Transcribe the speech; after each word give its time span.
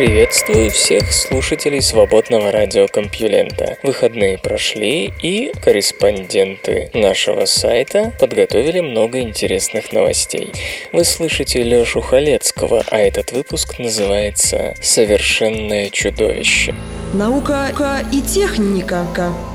Приветствую 0.00 0.70
всех 0.70 1.12
слушателей 1.12 1.82
свободного 1.82 2.50
радиокомпьюлента. 2.50 3.76
Выходные 3.82 4.38
прошли, 4.38 5.12
и 5.20 5.52
корреспонденты 5.62 6.88
нашего 6.94 7.44
сайта 7.44 8.10
подготовили 8.18 8.80
много 8.80 9.20
интересных 9.20 9.92
новостей. 9.92 10.52
Вы 10.94 11.04
слышите 11.04 11.62
Лёшу 11.62 12.00
Халецкого, 12.00 12.82
а 12.90 12.96
этот 12.98 13.32
выпуск 13.32 13.78
называется 13.78 14.74
«Совершенное 14.80 15.90
чудовище». 15.90 16.74
Наука 17.12 17.68
и 18.10 18.22
техника. 18.22 19.04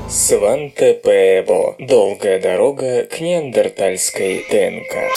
Сванте 0.08 0.94
Пэбо. 0.94 1.74
Долгая 1.80 2.38
дорога 2.38 3.02
к 3.02 3.18
неандертальской 3.18 4.46
ДНК. 4.48 5.12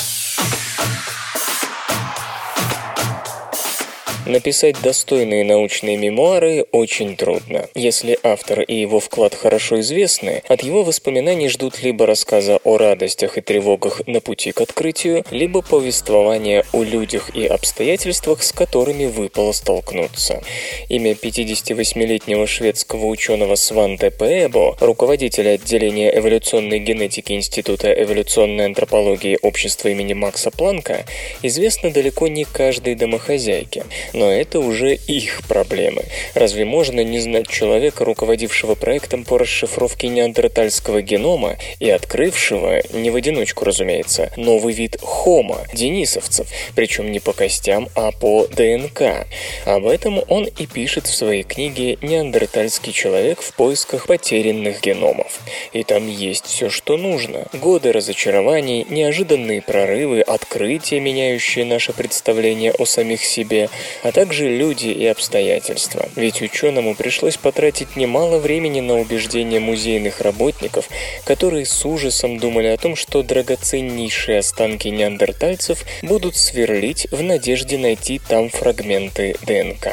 Написать 4.29 4.79
достойные 4.83 5.43
научные 5.43 5.97
мемуары 5.97 6.63
очень 6.71 7.15
трудно. 7.15 7.67
Если 7.73 8.15
автор 8.21 8.61
и 8.61 8.75
его 8.75 8.99
вклад 8.99 9.33
хорошо 9.33 9.79
известны, 9.79 10.43
от 10.47 10.61
его 10.61 10.83
воспоминаний 10.83 11.49
ждут 11.49 11.81
либо 11.81 12.05
рассказа 12.05 12.59
о 12.63 12.77
радостях 12.77 13.39
и 13.39 13.41
тревогах 13.41 14.05
на 14.05 14.21
пути 14.21 14.51
к 14.51 14.61
открытию, 14.61 15.25
либо 15.31 15.63
повествования 15.63 16.63
о 16.73 16.83
людях 16.83 17.35
и 17.35 17.47
обстоятельствах, 17.47 18.43
с 18.43 18.51
которыми 18.51 19.07
выпало 19.07 19.51
столкнуться. 19.51 20.43
Имя 20.89 21.13
58-летнего 21.13 22.45
шведского 22.45 23.07
ученого 23.07 23.55
Сванте 23.55 24.11
Пэбо, 24.11 24.77
руководителя 24.79 25.55
отделения 25.55 26.15
эволюционной 26.15 26.77
генетики 26.77 27.33
Института 27.33 27.91
эволюционной 27.91 28.67
антропологии 28.67 29.39
общества 29.41 29.87
имени 29.87 30.13
Макса 30.13 30.51
Планка, 30.51 31.05
известно 31.41 31.89
далеко 31.89 32.27
не 32.27 32.43
каждой 32.43 32.93
домохозяйке 32.93 33.85
но 34.19 34.29
это 34.29 34.59
уже 34.59 34.95
их 34.95 35.47
проблемы. 35.47 36.03
Разве 36.33 36.65
можно 36.65 36.99
не 36.99 37.19
знать 37.19 37.47
человека, 37.47 38.03
руководившего 38.03 38.75
проектом 38.75 39.23
по 39.23 39.37
расшифровке 39.37 40.09
неандертальского 40.09 41.01
генома 41.01 41.55
и 41.79 41.89
открывшего, 41.89 42.81
не 42.91 43.11
в 43.11 43.15
одиночку, 43.15 43.63
разумеется, 43.63 44.31
новый 44.35 44.73
вид 44.73 44.97
хома, 45.01 45.61
денисовцев, 45.73 46.47
причем 46.75 47.13
не 47.13 47.21
по 47.21 47.31
костям, 47.31 47.87
а 47.95 48.11
по 48.11 48.45
ДНК. 48.47 49.25
Об 49.65 49.87
этом 49.87 50.21
он 50.27 50.43
и 50.45 50.65
пишет 50.65 51.07
в 51.07 51.15
своей 51.15 51.43
книге 51.43 51.97
«Неандертальский 52.01 52.91
человек 52.91 53.39
в 53.41 53.53
поисках 53.53 54.07
потерянных 54.07 54.81
геномов». 54.81 55.39
И 55.71 55.85
там 55.85 56.09
есть 56.09 56.45
все, 56.45 56.69
что 56.69 56.97
нужно. 56.97 57.47
Годы 57.53 57.93
разочарований, 57.93 58.85
неожиданные 58.89 59.61
прорывы, 59.61 60.19
открытия, 60.19 60.99
меняющие 60.99 61.63
наше 61.63 61.93
представление 61.93 62.73
о 62.73 62.83
самих 62.83 63.23
себе, 63.23 63.69
а 64.09 64.11
также 64.11 64.49
люди 64.49 64.87
и 64.87 65.05
обстоятельства. 65.05 66.09
Ведь 66.15 66.41
ученому 66.41 66.95
пришлось 66.95 67.37
потратить 67.37 67.95
немало 67.95 68.39
времени 68.39 68.79
на 68.79 68.99
убеждение 68.99 69.59
музейных 69.59 70.21
работников, 70.21 70.89
которые 71.25 71.67
с 71.67 71.85
ужасом 71.85 72.39
думали 72.39 72.67
о 72.67 72.77
том, 72.77 72.95
что 72.95 73.21
драгоценнейшие 73.21 74.39
останки 74.39 74.87
неандертальцев 74.87 75.85
будут 76.01 76.35
сверлить 76.35 77.07
в 77.11 77.21
надежде 77.21 77.77
найти 77.77 78.19
там 78.27 78.49
фрагменты 78.49 79.35
ДНК. 79.45 79.89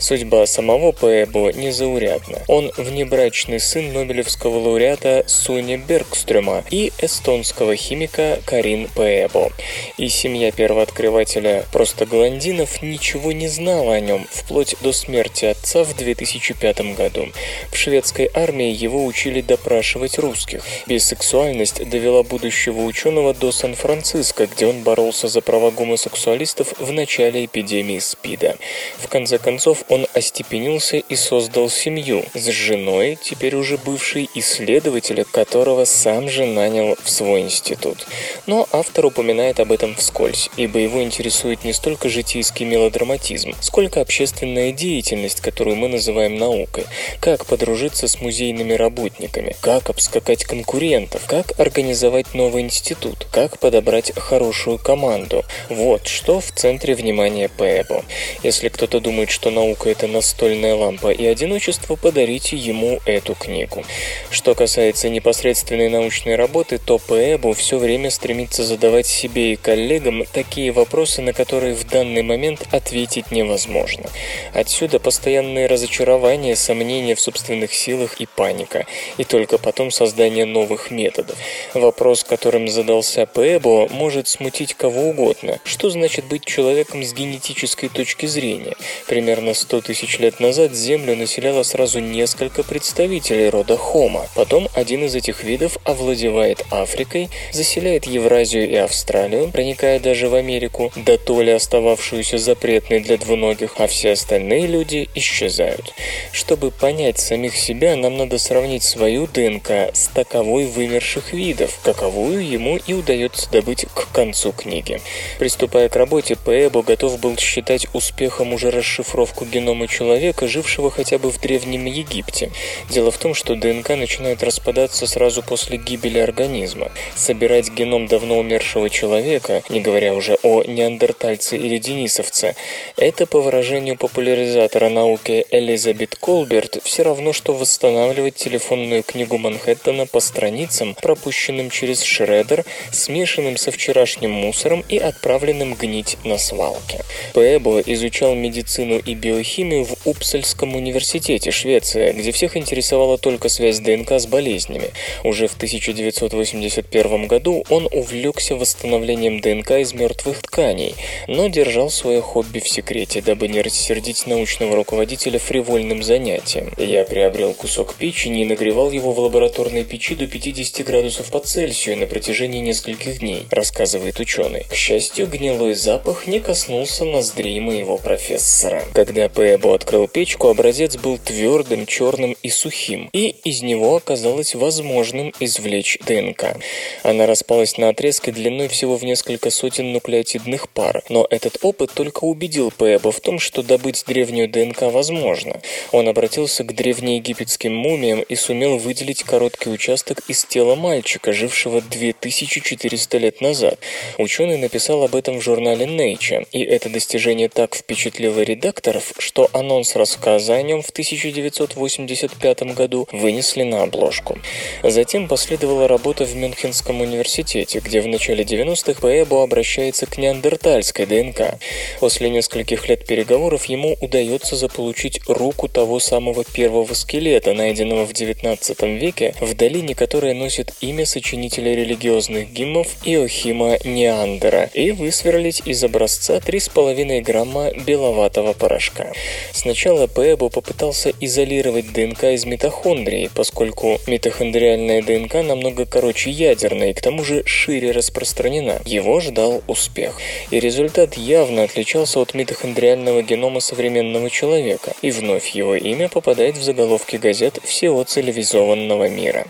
Судьба 0.00 0.46
самого 0.46 0.90
Пэбо 0.90 1.52
незаурядна. 1.52 2.38
Он 2.48 2.72
внебрачный 2.76 3.60
сын 3.60 3.92
Нобелевского 3.92 4.58
лауреата 4.58 5.22
Суни 5.28 5.76
Бергстрюма 5.76 6.64
и 6.72 6.92
эстонского 6.98 7.76
химика 7.76 8.40
Карин 8.46 8.88
Пэбо. 8.96 9.52
И 9.96 10.08
семья 10.08 10.50
первооткрывателя 10.50 11.64
просто 11.70 12.04
Голландинов 12.04 12.82
ничего 12.82 13.30
не 13.30 13.43
знала 13.48 13.94
о 13.94 14.00
нем 14.00 14.26
вплоть 14.30 14.76
до 14.80 14.92
смерти 14.92 15.46
отца 15.46 15.84
в 15.84 15.94
2005 15.96 16.96
году. 16.96 17.28
В 17.70 17.76
шведской 17.76 18.30
армии 18.34 18.72
его 18.72 19.04
учили 19.04 19.40
допрашивать 19.40 20.18
русских. 20.18 20.62
Бисексуальность 20.86 21.88
довела 21.88 22.22
будущего 22.22 22.82
ученого 22.82 23.34
до 23.34 23.52
Сан-Франциско, 23.52 24.46
где 24.46 24.66
он 24.66 24.82
боролся 24.82 25.28
за 25.28 25.40
права 25.40 25.70
гомосексуалистов 25.70 26.74
в 26.78 26.92
начале 26.92 27.44
эпидемии 27.44 27.98
СПИДа. 27.98 28.56
В 28.98 29.08
конце 29.08 29.38
концов, 29.38 29.84
он 29.88 30.06
остепенился 30.14 30.96
и 30.96 31.16
создал 31.16 31.68
семью 31.68 32.24
с 32.34 32.46
женой, 32.48 33.18
теперь 33.20 33.56
уже 33.56 33.76
бывшей 33.78 34.28
исследователя, 34.34 35.24
которого 35.24 35.84
сам 35.84 36.28
же 36.28 36.46
нанял 36.46 36.96
в 37.02 37.10
свой 37.10 37.40
институт. 37.40 38.06
Но 38.46 38.68
автор 38.72 39.06
упоминает 39.06 39.60
об 39.60 39.72
этом 39.72 39.94
вскользь, 39.94 40.50
ибо 40.56 40.78
его 40.78 41.02
интересует 41.02 41.64
не 41.64 41.72
столько 41.72 42.08
житейский 42.08 42.66
мелодраматизм, 42.66 43.23
марксизм, 43.24 43.54
сколько 43.60 44.00
общественная 44.00 44.72
деятельность, 44.72 45.40
которую 45.40 45.76
мы 45.76 45.88
называем 45.88 46.36
наукой. 46.36 46.84
Как 47.20 47.46
подружиться 47.46 48.06
с 48.06 48.20
музейными 48.20 48.74
работниками, 48.74 49.56
как 49.60 49.88
обскакать 49.90 50.44
конкурентов, 50.44 51.24
как 51.26 51.58
организовать 51.58 52.34
новый 52.34 52.62
институт, 52.62 53.26
как 53.30 53.58
подобрать 53.58 54.12
хорошую 54.14 54.78
команду. 54.78 55.42
Вот 55.70 56.06
что 56.06 56.40
в 56.40 56.52
центре 56.52 56.94
внимания 56.94 57.48
Пэбо. 57.48 58.04
Если 58.42 58.68
кто-то 58.68 59.00
думает, 59.00 59.30
что 59.30 59.50
наука 59.50 59.88
это 59.88 60.06
настольная 60.06 60.74
лампа 60.74 61.10
и 61.10 61.24
одиночество, 61.24 61.96
подарите 61.96 62.56
ему 62.56 63.00
эту 63.06 63.34
книгу. 63.34 63.84
Что 64.30 64.54
касается 64.54 65.08
непосредственной 65.08 65.88
научной 65.88 66.36
работы, 66.36 66.78
то 66.78 66.98
Пэбо 66.98 67.54
все 67.54 67.78
время 67.78 68.10
стремится 68.10 68.64
задавать 68.64 69.06
себе 69.06 69.52
и 69.52 69.56
коллегам 69.56 70.24
такие 70.32 70.72
вопросы, 70.72 71.22
на 71.22 71.32
которые 71.32 71.74
в 71.74 71.86
данный 71.86 72.22
момент 72.22 72.66
ответить 72.70 73.13
ответить 73.14 73.30
невозможно. 73.30 74.04
Отсюда 74.52 74.98
постоянные 74.98 75.66
разочарования, 75.66 76.56
сомнения 76.56 77.14
в 77.14 77.20
собственных 77.20 77.72
силах 77.72 78.20
и 78.20 78.26
паника, 78.26 78.86
и 79.18 79.24
только 79.24 79.58
потом 79.58 79.90
создание 79.90 80.44
новых 80.44 80.90
методов. 80.90 81.36
Вопрос, 81.74 82.24
которым 82.24 82.68
задался 82.68 83.26
Пэбо, 83.26 83.88
может 83.90 84.28
смутить 84.28 84.74
кого 84.74 85.08
угодно. 85.10 85.58
Что 85.64 85.90
значит 85.90 86.24
быть 86.24 86.44
человеком 86.44 87.04
с 87.04 87.12
генетической 87.12 87.88
точки 87.88 88.26
зрения? 88.26 88.74
Примерно 89.06 89.54
100 89.54 89.80
тысяч 89.82 90.18
лет 90.18 90.40
назад 90.40 90.72
Землю 90.72 91.16
населяло 91.16 91.62
сразу 91.62 92.00
несколько 92.00 92.62
представителей 92.62 93.48
рода 93.48 93.74
Homo. 93.74 94.26
Потом 94.34 94.68
один 94.74 95.04
из 95.04 95.14
этих 95.14 95.44
видов 95.44 95.78
овладевает 95.84 96.64
Африкой, 96.70 97.28
заселяет 97.52 98.06
Евразию 98.06 98.68
и 98.68 98.76
Австралию, 98.76 99.50
проникая 99.50 100.00
даже 100.00 100.28
в 100.28 100.34
Америку, 100.34 100.92
до 100.96 101.18
то 101.18 101.42
ли 101.42 101.52
остававшуюся 101.52 102.38
запретной 102.38 103.03
для 103.04 103.16
двуногих, 103.18 103.74
а 103.78 103.86
все 103.86 104.12
остальные 104.12 104.66
люди 104.66 105.08
исчезают. 105.14 105.92
Чтобы 106.32 106.70
понять 106.70 107.18
самих 107.18 107.56
себя, 107.56 107.96
нам 107.96 108.16
надо 108.16 108.38
сравнить 108.38 108.82
свою 108.82 109.26
ДНК 109.26 109.90
с 109.92 110.08
таковой 110.12 110.66
вымерших 110.66 111.32
видов, 111.32 111.78
каковую 111.84 112.46
ему 112.46 112.78
и 112.86 112.92
удается 112.92 113.50
добыть 113.50 113.86
к 113.94 114.10
концу 114.12 114.52
книги. 114.52 115.00
Приступая 115.38 115.88
к 115.88 115.96
работе, 115.96 116.36
Пэбо 116.36 116.82
готов 116.82 117.20
был 117.20 117.36
считать 117.36 117.86
успехом 117.92 118.52
уже 118.52 118.70
расшифровку 118.70 119.44
генома 119.44 119.86
человека, 119.86 120.48
жившего 120.48 120.90
хотя 120.90 121.18
бы 121.18 121.30
в 121.30 121.40
Древнем 121.40 121.84
Египте. 121.84 122.50
Дело 122.90 123.10
в 123.10 123.18
том, 123.18 123.34
что 123.34 123.54
ДНК 123.54 123.90
начинает 123.90 124.42
распадаться 124.42 125.06
сразу 125.06 125.42
после 125.42 125.76
гибели 125.76 126.18
организма. 126.18 126.90
Собирать 127.16 127.70
геном 127.70 128.06
давно 128.06 128.38
умершего 128.38 128.90
человека, 128.90 129.62
не 129.68 129.80
говоря 129.80 130.14
уже 130.14 130.36
о 130.42 130.62
неандертальце 130.62 131.56
или 131.56 131.78
денисовце, 131.78 132.56
это, 132.96 133.26
по 133.26 133.40
выражению 133.40 133.96
популяризатора 133.96 134.88
науки 134.88 135.44
Элизабет 135.50 136.14
Колберт, 136.14 136.78
все 136.84 137.02
равно, 137.02 137.32
что 137.32 137.52
восстанавливать 137.52 138.36
телефонную 138.36 139.02
книгу 139.02 139.36
Манхэттена 139.36 140.06
по 140.06 140.20
страницам, 140.20 140.94
пропущенным 140.94 141.70
через 141.70 142.02
шредер, 142.02 142.64
смешанным 142.92 143.56
со 143.56 143.72
вчерашним 143.72 144.30
мусором 144.30 144.84
и 144.88 144.96
отправленным 144.98 145.74
гнить 145.74 146.18
на 146.22 146.38
свалке. 146.38 147.04
Пэбо 147.32 147.80
изучал 147.80 148.36
медицину 148.36 148.98
и 148.98 149.14
биохимию 149.14 149.84
в 149.84 149.96
Упсальском 150.04 150.76
университете, 150.76 151.50
Швеция, 151.50 152.12
где 152.12 152.30
всех 152.30 152.56
интересовала 152.56 153.18
только 153.18 153.48
связь 153.48 153.80
ДНК 153.80 154.12
с 154.12 154.26
болезнями. 154.26 154.90
Уже 155.24 155.48
в 155.48 155.56
1981 155.56 157.26
году 157.26 157.64
он 157.70 157.88
увлекся 157.90 158.54
восстановлением 158.54 159.40
ДНК 159.40 159.72
из 159.72 159.92
мертвых 159.94 160.42
тканей, 160.42 160.94
но 161.26 161.48
держал 161.48 161.90
свое 161.90 162.20
хобби 162.20 162.60
в 162.60 162.68
секрете, 162.68 162.83
дабы 163.24 163.48
не 163.48 163.62
рассердить 163.62 164.26
научного 164.26 164.76
руководителя 164.76 165.38
фривольным 165.38 166.02
занятием. 166.02 166.72
Я 166.76 167.04
приобрел 167.04 167.54
кусок 167.54 167.94
печени 167.94 168.42
и 168.42 168.44
нагревал 168.44 168.90
его 168.90 169.12
в 169.12 169.18
лабораторной 169.18 169.84
печи 169.84 170.14
до 170.14 170.26
50 170.26 170.84
градусов 170.86 171.30
по 171.30 171.40
Цельсию 171.40 171.96
на 171.98 172.06
протяжении 172.06 172.60
нескольких 172.60 173.20
дней, 173.20 173.46
рассказывает 173.50 174.20
ученый. 174.20 174.64
К 174.68 174.74
счастью, 174.74 175.26
гнилой 175.26 175.74
запах 175.74 176.26
не 176.26 176.40
коснулся 176.40 177.04
ноздрей 177.04 177.58
моего 177.60 177.96
профессора. 177.96 178.84
Когда 178.92 179.28
Пэбо 179.28 179.74
открыл 179.74 180.06
печку, 180.06 180.48
образец 180.48 180.96
был 180.96 181.18
твердым, 181.18 181.86
черным 181.86 182.36
и 182.42 182.50
сухим, 182.50 183.08
и 183.12 183.28
из 183.44 183.62
него 183.62 183.96
оказалось 183.96 184.54
возможным 184.54 185.32
извлечь 185.40 185.98
ДНК. 186.06 186.56
Она 187.02 187.26
распалась 187.26 187.78
на 187.78 187.88
отрезки 187.88 188.30
длиной 188.30 188.68
всего 188.68 188.96
в 188.96 189.04
несколько 189.04 189.50
сотен 189.50 189.92
нуклеотидных 189.92 190.68
пар, 190.68 191.02
но 191.08 191.26
этот 191.30 191.58
опыт 191.62 191.92
только 191.94 192.24
убедил 192.24 192.70
Пэбо 192.76 193.12
в 193.12 193.20
том, 193.20 193.38
что 193.38 193.62
добыть 193.62 194.04
древнюю 194.06 194.48
ДНК 194.48 194.82
возможно. 194.82 195.60
Он 195.92 196.08
обратился 196.08 196.64
к 196.64 196.74
древнеегипетским 196.74 197.74
мумиям 197.74 198.20
и 198.20 198.34
сумел 198.34 198.78
выделить 198.78 199.22
короткий 199.22 199.70
участок 199.70 200.20
из 200.28 200.44
тела 200.44 200.74
мальчика, 200.74 201.32
жившего 201.32 201.80
2400 201.80 203.18
лет 203.18 203.40
назад. 203.40 203.78
Ученый 204.18 204.58
написал 204.58 205.02
об 205.02 205.14
этом 205.14 205.38
в 205.38 205.42
журнале 205.42 205.86
Nature, 205.86 206.46
и 206.52 206.62
это 206.62 206.90
достижение 206.90 207.48
так 207.48 207.74
впечатлило 207.74 208.40
редакторов, 208.40 209.12
что 209.18 209.48
анонс 209.52 209.96
рассказа 209.96 210.54
о 210.54 210.62
нем 210.62 210.82
в 210.82 210.90
1985 210.90 212.74
году 212.74 213.08
вынесли 213.12 213.62
на 213.62 213.82
обложку. 213.82 214.38
Затем 214.82 215.28
последовала 215.28 215.88
работа 215.88 216.24
в 216.24 216.34
Мюнхенском 216.34 217.00
университете, 217.00 217.80
где 217.80 218.00
в 218.00 218.06
начале 218.06 218.44
90-х 218.44 219.00
Пэбо 219.00 219.42
обращается 219.42 220.06
к 220.06 220.18
неандертальской 220.18 221.06
ДНК. 221.06 221.58
После 222.00 222.30
нескольких 222.30 222.63
лет 222.72 223.06
переговоров 223.06 223.66
ему 223.66 223.96
удается 224.00 224.56
заполучить 224.56 225.20
руку 225.26 225.68
того 225.68 226.00
самого 226.00 226.44
первого 226.44 226.92
скелета, 226.94 227.52
найденного 227.52 228.06
в 228.06 228.12
XIX 228.12 228.98
веке 228.98 229.34
в 229.40 229.54
долине, 229.54 229.94
которая 229.94 230.34
носит 230.34 230.72
имя 230.80 231.06
сочинителя 231.06 231.74
религиозных 231.74 232.52
гимнов 232.52 232.88
Иохима 233.04 233.78
Неандера, 233.84 234.70
и 234.74 234.90
высверлить 234.90 235.62
из 235.64 235.82
образца 235.84 236.36
3,5 236.36 237.20
грамма 237.22 237.70
беловатого 237.72 238.52
порошка. 238.52 239.12
Сначала 239.52 240.06
Пэбо 240.06 240.48
попытался 240.48 241.12
изолировать 241.20 241.92
ДНК 241.92 242.24
из 242.24 242.44
митохондрии, 242.44 243.30
поскольку 243.34 243.98
митохондриальная 244.06 245.02
ДНК 245.02 245.34
намного 245.42 245.86
короче 245.86 246.30
ядерной 246.30 246.90
и 246.90 246.94
к 246.94 247.00
тому 247.00 247.24
же 247.24 247.42
шире 247.46 247.90
распространена. 247.90 248.80
Его 248.84 249.20
ждал 249.20 249.62
успех. 249.66 250.18
И 250.50 250.60
результат 250.60 251.14
явно 251.16 251.64
отличался 251.64 252.20
от 252.20 252.34
митохондриального 252.54 253.22
генома 253.22 253.60
современного 253.60 254.30
человека, 254.30 254.92
и 255.02 255.10
вновь 255.10 255.50
его 255.50 255.74
имя 255.74 256.08
попадает 256.08 256.56
в 256.56 256.62
заголовки 256.62 257.16
газет 257.16 257.58
всего 257.64 258.04
цивилизованного 258.04 259.08
мира. 259.08 259.46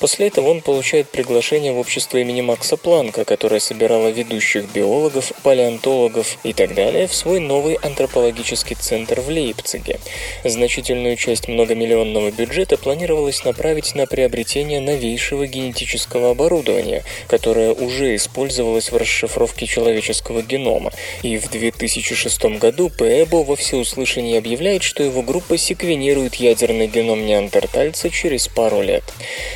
После 0.00 0.26
этого 0.26 0.50
он 0.50 0.60
получает 0.60 1.08
приглашение 1.08 1.72
в 1.72 1.78
общество 1.78 2.18
имени 2.18 2.40
Макса 2.40 2.76
Планка, 2.76 3.24
которое 3.24 3.60
собирало 3.60 4.08
ведущих 4.08 4.64
биологов, 4.72 5.32
палеонтологов 5.42 6.38
и 6.42 6.52
так 6.52 6.74
далее 6.74 7.06
в 7.06 7.14
свой 7.14 7.38
новый 7.40 7.74
антропологический 7.74 8.76
центр 8.76 9.20
в 9.20 9.28
Лейпциге. 9.28 10.00
Значительную 10.44 11.16
часть 11.16 11.48
многомиллионного 11.48 12.30
бюджета 12.32 12.76
планировалось 12.76 13.44
направить 13.44 13.94
на 13.94 14.06
приобретение 14.06 14.80
новейшего 14.80 15.46
генетического 15.46 16.30
оборудования, 16.30 17.04
которое 17.28 17.72
уже 17.72 18.16
использовалось 18.16 18.90
в 18.90 18.96
расшифровке 18.96 19.66
человеческого 19.66 20.42
генома. 20.42 20.92
И 21.22 21.38
в 21.38 21.50
2006 21.50 22.37
году 22.58 22.88
Пэбо 22.88 23.44
во 23.44 23.56
всеуслышание 23.56 24.38
объявляет, 24.38 24.82
что 24.82 25.02
его 25.02 25.22
группа 25.22 25.58
секвенирует 25.58 26.36
ядерный 26.36 26.86
геном 26.86 27.26
неандертальца 27.26 28.10
через 28.10 28.48
пару 28.48 28.80
лет. 28.80 29.04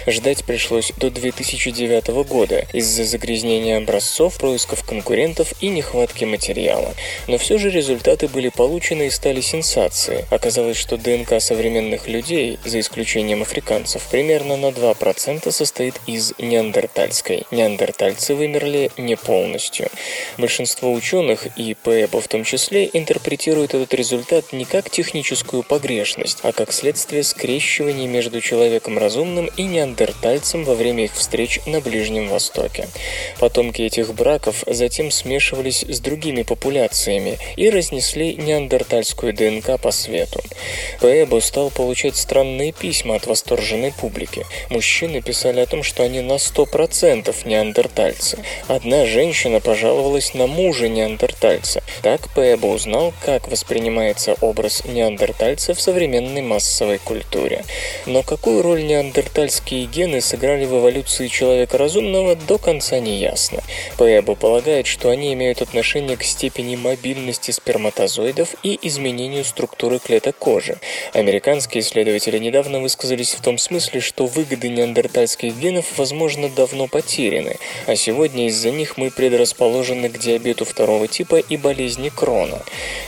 Ждать 0.07 0.45
пришлось 0.45 0.93
до 0.97 1.11
2009 1.11 2.09
года 2.27 2.67
из-за 2.73 3.05
загрязнения 3.05 3.79
образцов, 3.79 4.39
поисков 4.39 4.85
конкурентов 4.85 5.53
и 5.61 5.69
нехватки 5.69 6.25
материала. 6.25 6.95
Но 7.29 7.39
все 7.39 7.59
же 7.59 7.71
результаты 7.71 8.29
были 8.29 8.49
получены 8.49 9.07
и 9.07 9.11
стали 9.11 9.41
сенсацией. 9.41 10.25
Оказалось, 10.31 10.77
что 10.77 10.97
ДНК 10.97 11.41
современных 11.41 12.09
людей, 12.09 12.59
за 12.65 12.81
исключением 12.81 13.43
африканцев, 13.43 14.03
примерно 14.11 14.57
на 14.57 14.67
2% 14.67 15.51
состоит 15.51 15.95
из 16.07 16.35
неандертальской. 16.39 17.45
Неандертальцы 17.51 18.35
вымерли 18.35 18.91
не 18.97 19.17
полностью. 19.17 19.89
Большинство 20.39 20.93
ученых, 20.93 21.47
и 21.57 21.75
Пэбо 21.75 22.21
в 22.21 22.29
том 22.29 22.45
числе, 22.45 22.72
интерпретируют 22.81 23.75
этот 23.75 23.93
результат 23.95 24.53
не 24.53 24.65
как 24.65 24.89
техническую 24.89 25.63
погрешность, 25.63 26.39
а 26.43 26.53
как 26.53 26.73
следствие 26.73 27.23
скрещивания 27.23 28.09
между 28.09 28.41
человеком 28.41 28.99
разумным 28.99 29.51
и 29.57 29.65
неандертальцем 29.65 30.65
во 30.65 30.75
время 30.75 31.05
их 31.05 31.15
встреч 31.15 31.61
на 31.67 31.81
Ближнем 31.81 32.29
Востоке. 32.29 32.89
Потомки 33.39 33.83
этих 33.83 34.15
браков 34.15 34.65
затем 34.67 35.11
смешивались 35.11 35.83
с 35.83 36.01
другими 36.01 36.43
популяциями 36.43 37.39
и 37.57 37.69
разнесли 37.69 38.35
неандертальскую 38.37 39.35
ДНК 39.35 39.79
по 39.81 39.91
свету. 39.91 40.41
Пэбо 41.01 41.41
стал 41.41 41.71
получать 41.71 42.17
странные 42.17 42.73
письма 42.73 43.17
от 43.17 43.27
восторженной 43.27 43.93
публики. 43.93 44.47
Мужчины 44.71 45.21
писали 45.21 45.61
о 45.61 45.67
том, 45.67 45.83
что 45.83 46.03
они 46.05 46.21
на 46.21 46.35
100% 46.35 47.35
неандертальцы. 47.47 48.39
Одна 48.69 49.05
женщина 49.05 49.61
пожаловалась 49.61 50.35
на 50.35 50.47
мужа 50.47 50.89
неандертальца. 50.89 51.83
Так 52.03 52.33
Пэбо 52.35 52.62
узнал, 52.69 53.13
как 53.25 53.49
воспринимается 53.49 54.35
образ 54.41 54.85
неандертальца 54.85 55.75
в 55.75 55.81
современной 55.81 56.43
массовой 56.43 56.99
культуре. 56.99 57.65
Но 58.07 58.23
какую 58.23 58.63
роль 58.63 58.85
неандертальские 58.85 59.87
гены 59.87 60.21
сыграли 60.21 60.65
в 60.65 60.79
эволюции 60.79 61.29
человека 61.29 61.79
разумного, 61.79 62.37
до 62.37 62.59
конца 62.59 62.99
не 62.99 63.17
ясно. 63.17 63.63
Пэбо 63.97 64.35
полагает, 64.35 64.87
что 64.87 65.11
они 65.11 65.33
имеют 65.33 65.63
отношение 65.63 66.17
к 66.17 66.23
степени 66.23 66.77
мобильности 66.77 67.51
сперматозоидов 67.51 68.55
и 68.63 68.79
изменению 68.83 69.45
структуры 69.45 69.99
клеток 69.99 70.37
кожи. 70.39 70.79
Американские 71.13 71.83
исследователи 71.83 72.39
недавно 72.39 72.81
высказались 72.81 73.33
в 73.33 73.41
том 73.41 73.59
смысле, 73.59 74.01
что 74.01 74.27
выгоды 74.27 74.69
неандертальских 74.69 75.57
генов, 75.57 75.87
возможно, 75.97 76.49
давно 76.49 76.89
потеряны, 76.89 77.57
а 77.87 77.97
сегодня 77.97 78.47
из-за 78.49 78.71
них 78.71 78.97
мы 78.97 79.11
предрасположены 79.11 80.09
к 80.09 80.19
диабету 80.19 80.65
второго 80.65 81.09
типа 81.09 81.37
и 81.37 81.57
болезни 81.57 82.09
Крона. 82.09 82.52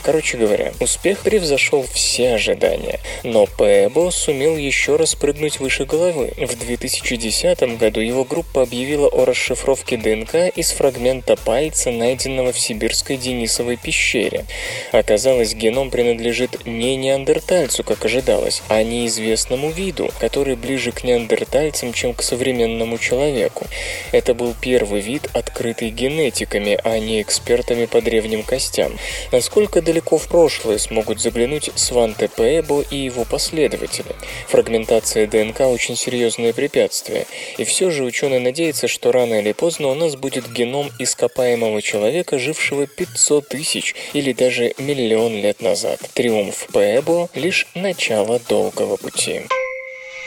Короче 0.02 0.36
говоря, 0.36 0.72
успех 0.80 1.20
превзошел 1.20 1.84
все 1.92 2.34
ожидания, 2.34 3.00
но 3.22 3.46
Пэбо 3.46 4.10
сумел 4.10 4.56
еще 4.56 4.96
раз 4.96 5.14
прыгнуть 5.14 5.60
выше 5.60 5.84
головы. 5.84 6.32
В 6.36 6.58
2010 6.58 7.78
году 7.78 8.00
его 8.00 8.24
группа 8.24 8.62
объявила 8.62 9.08
о 9.08 9.24
расшифровке 9.24 9.96
ДНК 9.96 10.34
из 10.54 10.72
фрагмента 10.72 11.36
пальца, 11.36 11.90
найденного 11.90 12.52
в 12.52 12.58
сибирской 12.58 13.16
Денисовой 13.16 13.76
пещере. 13.76 14.44
Оказалось, 14.92 15.54
геном 15.54 15.90
принадлежит 15.90 16.66
не 16.66 16.96
неандертальцу, 16.96 17.84
как 17.84 18.04
ожидалось, 18.04 18.62
а 18.68 18.82
неизвестному 18.82 19.70
виду, 19.70 20.10
который 20.20 20.56
ближе 20.56 20.92
к 20.92 21.04
неандертальцам, 21.04 21.92
чем 21.92 22.14
к 22.14 22.22
современному 22.22 22.98
человеку. 22.98 23.66
Это 24.12 24.34
был 24.34 24.54
первый 24.60 25.00
вид, 25.00 25.28
открытый 25.32 25.90
генетиками, 25.90 26.78
а 26.84 26.98
не 26.98 27.22
экспертами 27.22 27.86
по 27.86 28.00
древним 28.00 28.42
костям. 28.42 28.98
Насколько 29.34 29.82
далеко 29.82 30.16
в 30.16 30.28
прошлое 30.28 30.78
смогут 30.78 31.20
заглянуть 31.20 31.68
Сванте 31.74 32.28
Пэбо 32.28 32.84
и 32.88 32.98
его 32.98 33.24
последователи? 33.24 34.14
Фрагментация 34.46 35.26
ДНК 35.26 35.62
очень 35.62 35.96
серьезное 35.96 36.52
препятствие, 36.52 37.26
и 37.58 37.64
все 37.64 37.90
же 37.90 38.04
ученый 38.04 38.38
надеется, 38.38 38.86
что 38.86 39.10
рано 39.10 39.40
или 39.40 39.50
поздно 39.50 39.88
у 39.88 39.94
нас 39.94 40.14
будет 40.14 40.52
геном 40.52 40.88
ископаемого 41.00 41.82
человека, 41.82 42.38
жившего 42.38 42.86
500 42.86 43.48
тысяч 43.48 43.96
или 44.12 44.32
даже 44.32 44.72
миллион 44.78 45.32
лет 45.34 45.60
назад. 45.60 45.98
Триумф 46.14 46.68
Пэбо– 46.72 47.28
лишь 47.34 47.66
начало 47.74 48.38
долгого 48.38 48.96
пути. 48.96 49.42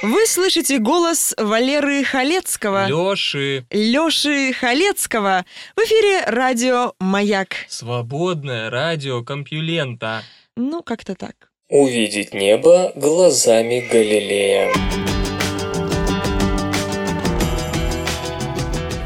Вы 0.03 0.27
слышите 0.27 0.77
голос 0.77 1.33
Валеры 1.37 2.03
Халецкого. 2.03 2.87
Лёши. 2.87 3.65
Лёши 3.71 4.53
Халецкого. 4.53 5.43
В 5.75 5.79
эфире 5.79 6.23
радио 6.27 6.93
«Маяк». 6.99 7.55
Свободное 7.67 8.69
радио 8.69 9.23
Компьюлента. 9.23 10.21
Ну, 10.55 10.83
как-то 10.83 11.15
так. 11.15 11.33
Увидеть 11.69 12.31
небо 12.31 12.91
глазами 12.95 13.87
Галилея. 13.91 14.71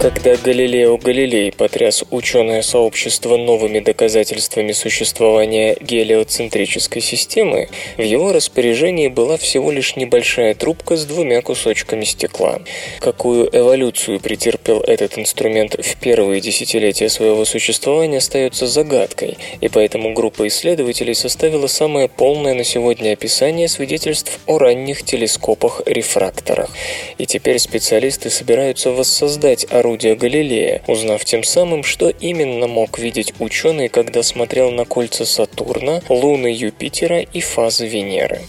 Когда 0.01 0.36
Галилео 0.36 0.98
Галилей 0.98 1.51
потряс 1.51 2.03
ученое 2.10 2.63
сообщество 2.63 3.38
новыми 3.38 3.81
доказательствами 3.81 4.72
существования 4.72 5.77
гелиоцентрической 5.79 7.03
системы, 7.03 7.70
в 7.98 8.01
его 8.01 8.34
распоряжении 8.34 9.10
была 9.10 9.38
всего 9.38 9.70
лишь 9.70 9.96
небольшая 9.96 10.55
трубка 10.55 10.98
с 10.98 11.05
двумя 11.05 11.43
кусочками 11.43 12.03
стекла. 12.03 12.62
Какую 13.00 13.48
эволюцию 13.55 14.20
претерпел 14.20 14.81
этот 14.81 15.20
инструмент 15.20 15.75
в 15.75 15.96
первые 16.00 16.41
десятилетия 16.41 17.08
своего 17.08 17.46
существования, 17.46 18.17
остается 18.17 18.65
загадкой, 18.65 19.38
и 19.60 19.67
поэтому 19.67 20.13
группа 20.13 20.48
исследователей 20.48 21.13
составила 21.13 21.67
самое 21.67 22.08
полное 22.08 22.55
на 22.55 22.63
сегодня 22.63 23.13
описание 23.13 23.67
свидетельств 23.67 24.39
о 24.48 24.58
ранних 24.58 25.03
телескопах-рефракторах. 25.03 26.72
И 27.20 27.27
теперь 27.27 27.60
специалисты 27.60 28.31
собираются 28.31 28.89
воссоздать 28.89 29.67
орудие 29.70 29.91
орудия 29.92 30.16
Галилея, 30.16 30.82
узнав 30.88 31.26
тем 31.26 31.44
самым, 31.44 31.84
что 31.84 32.10
именно 32.10 32.68
мог 32.68 32.98
видеть 32.98 33.34
ученый, 33.40 33.90
когда 33.90 34.24
смотрел 34.24 34.72
на 34.72 34.86
кольца 34.86 35.26
Сатурна, 35.26 36.02
луны 36.08 36.48
Юпитера 36.48 37.20
и 37.20 37.42
фазы 37.42 37.88
Венеры. 37.88 38.40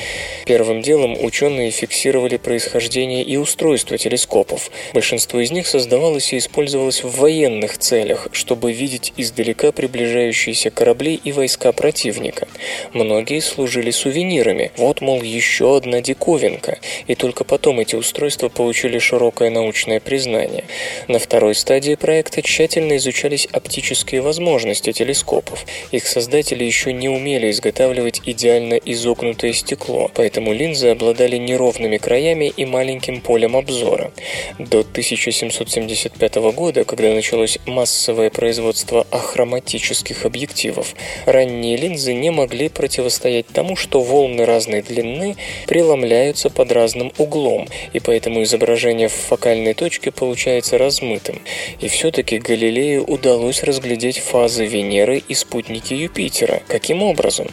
Первым 0.46 0.82
делом 0.82 1.18
ученые 1.24 1.72
фиксировали 1.72 2.38
происхождение 2.38 3.24
и 3.24 3.38
устройство 3.38 3.98
телескопов. 3.98 4.70
Большинство 4.94 5.40
из 5.40 5.52
них 5.52 5.68
создавалось 5.68 6.34
и 6.34 6.38
использовалось 6.38 7.04
в 7.04 7.20
военных 7.20 7.78
целях, 7.78 8.28
чтобы 8.32 8.72
видеть 8.72 9.14
издалека 9.18 9.72
приближающиеся 9.72 10.70
корабли 10.70 11.20
и 11.24 11.32
войска 11.32 11.72
противника. 11.72 12.48
Многие 12.94 13.40
служили 13.40 13.92
сувенирами. 13.92 14.72
Вот, 14.78 15.02
мол, 15.02 15.22
еще 15.22 15.78
одна 15.78 16.02
диковинка. 16.02 16.80
И 17.08 17.16
только 17.16 17.44
потом 17.44 17.80
эти 17.80 17.96
устройства 17.96 18.50
получили 18.50 19.00
широкое 19.00 19.50
научное 19.50 20.00
признание. 20.00 20.66
На 21.08 21.20
второй 21.20 21.56
стадии 21.56 21.96
проекта 21.96 22.42
тщательно 22.42 22.98
изучались 22.98 23.48
оптические 23.52 24.22
возможности 24.22 24.92
телескопов. 24.92 25.66
Их 25.92 26.08
создатели 26.08 26.63
еще 26.63 26.94
не 26.94 27.10
умели 27.10 27.51
изготавливать 27.51 28.22
идеально 28.25 28.75
изогнутое 28.75 29.54
стекло, 29.54 30.10
поэтому 30.13 30.54
линзы 30.54 30.89
обладали 30.89 31.38
неровными 31.38 31.98
краями 31.98 32.51
и 32.56 32.65
маленьким 32.65 33.22
полем 33.22 33.56
обзора. 33.56 34.12
До 34.60 34.80
1775 34.80 36.36
года, 36.54 36.84
когда 36.84 37.13
началось 37.13 37.60
массовое 37.65 38.30
производство 38.30 39.06
ахроматических 39.12 40.25
объективов, 40.25 40.96
ранние 41.25 41.77
линзы 41.77 42.13
не 42.13 42.32
могли 42.32 42.70
противостоять 42.70 43.48
тому, 43.48 43.75
что 43.75 44.01
волны 44.01 44.46
разной 44.46 44.82
длины 44.82 45.36
преломляются 45.68 46.50
под 46.50 46.72
разным 46.72 47.12
углом, 47.18 47.68
и 47.94 48.00
поэтому 48.00 48.44
изображение 48.44 49.08
в 49.08 49.13
фокальной 49.13 49.74
точке 49.74 50.12
получается 50.12 50.77
размытым. 50.77 51.42
И 51.80 51.88
все-таки 51.88 52.39
Галилею 52.39 53.04
удалось 53.06 53.63
разглядеть 53.63 54.20
фазы 54.20 54.65
Венеры 54.65 55.22
и 55.27 55.34
спутники 55.34 55.75
спутники 55.75 55.94
Юпитера. 55.94 56.62
Каким 56.67 57.03
образом? 57.03 57.48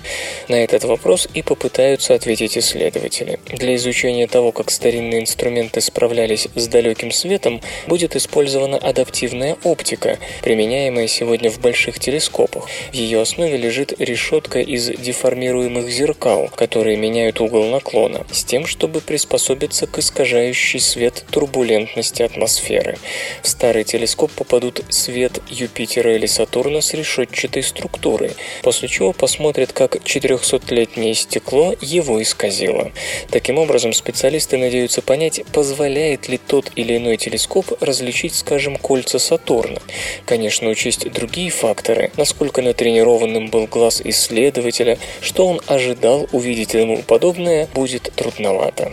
На 0.48 0.56
этот 0.56 0.84
вопрос 0.84 1.28
и 1.34 1.42
попытаются 1.42 2.14
ответить 2.14 2.56
исследователи. 2.56 3.38
Для 3.46 3.74
изучения 3.76 4.26
того, 4.26 4.52
как 4.52 4.70
старинные 4.70 5.20
инструменты 5.20 5.80
справлялись 5.80 6.48
с 6.54 6.68
далеким 6.68 7.10
светом, 7.10 7.60
будет 7.86 8.16
использована 8.16 8.78
адаптивная 8.78 9.56
оптика, 9.64 10.18
применяемая 10.42 11.08
сегодня 11.08 11.50
в 11.50 11.58
больших 11.60 11.98
телескопах. 11.98 12.68
В 12.92 12.94
ее 12.94 13.20
основе 13.20 13.56
лежит 13.56 14.00
решетка 14.00 14.60
из 14.60 14.86
деформируемых 14.86 15.90
зеркал, 15.90 16.48
которые 16.54 16.96
меняют 16.96 17.40
угол 17.40 17.64
наклона, 17.70 18.24
с 18.30 18.44
тем, 18.44 18.66
чтобы 18.66 19.00
приспособиться 19.00 19.86
к 19.86 19.98
искажающей 19.98 20.80
свет 20.80 21.24
турбулентности 21.30 22.22
атмосферы. 22.22 22.98
В 23.42 23.48
старый 23.48 23.84
телескоп 23.84 24.30
попадут 24.32 24.84
свет 24.90 25.40
Юпитера 25.50 26.14
или 26.14 26.26
Сатурна 26.26 26.80
с 26.80 26.94
решетчатой 26.94 27.62
структурой, 27.62 28.11
структуры, 28.12 28.32
после 28.62 28.88
чего 28.88 29.12
посмотрят, 29.12 29.72
как 29.72 29.96
400-летнее 29.96 31.14
стекло 31.14 31.74
его 31.80 32.20
исказило. 32.22 32.92
Таким 33.30 33.58
образом, 33.58 33.92
специалисты 33.92 34.56
надеются 34.56 35.02
понять, 35.02 35.42
позволяет 35.52 36.28
ли 36.28 36.38
тот 36.38 36.70
или 36.76 36.96
иной 36.96 37.16
телескоп 37.16 37.66
различить, 37.80 38.34
скажем, 38.34 38.76
кольца 38.76 39.18
Сатурна. 39.18 39.80
Конечно, 40.26 40.68
учесть 40.68 41.10
другие 41.10 41.50
факторы, 41.50 42.10
насколько 42.16 42.62
натренированным 42.62 43.48
был 43.48 43.66
глаз 43.66 44.02
исследователя, 44.04 44.98
что 45.20 45.46
он 45.46 45.60
ожидал 45.66 46.28
увидеть 46.32 46.74
ему 46.74 47.02
подобное, 47.02 47.68
будет 47.74 48.12
трудновато. 48.14 48.92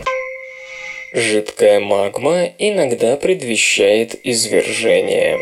Жидкая 1.11 1.79
магма 1.79 2.51
иногда 2.59 3.17
предвещает 3.17 4.19
извержение. 4.23 5.39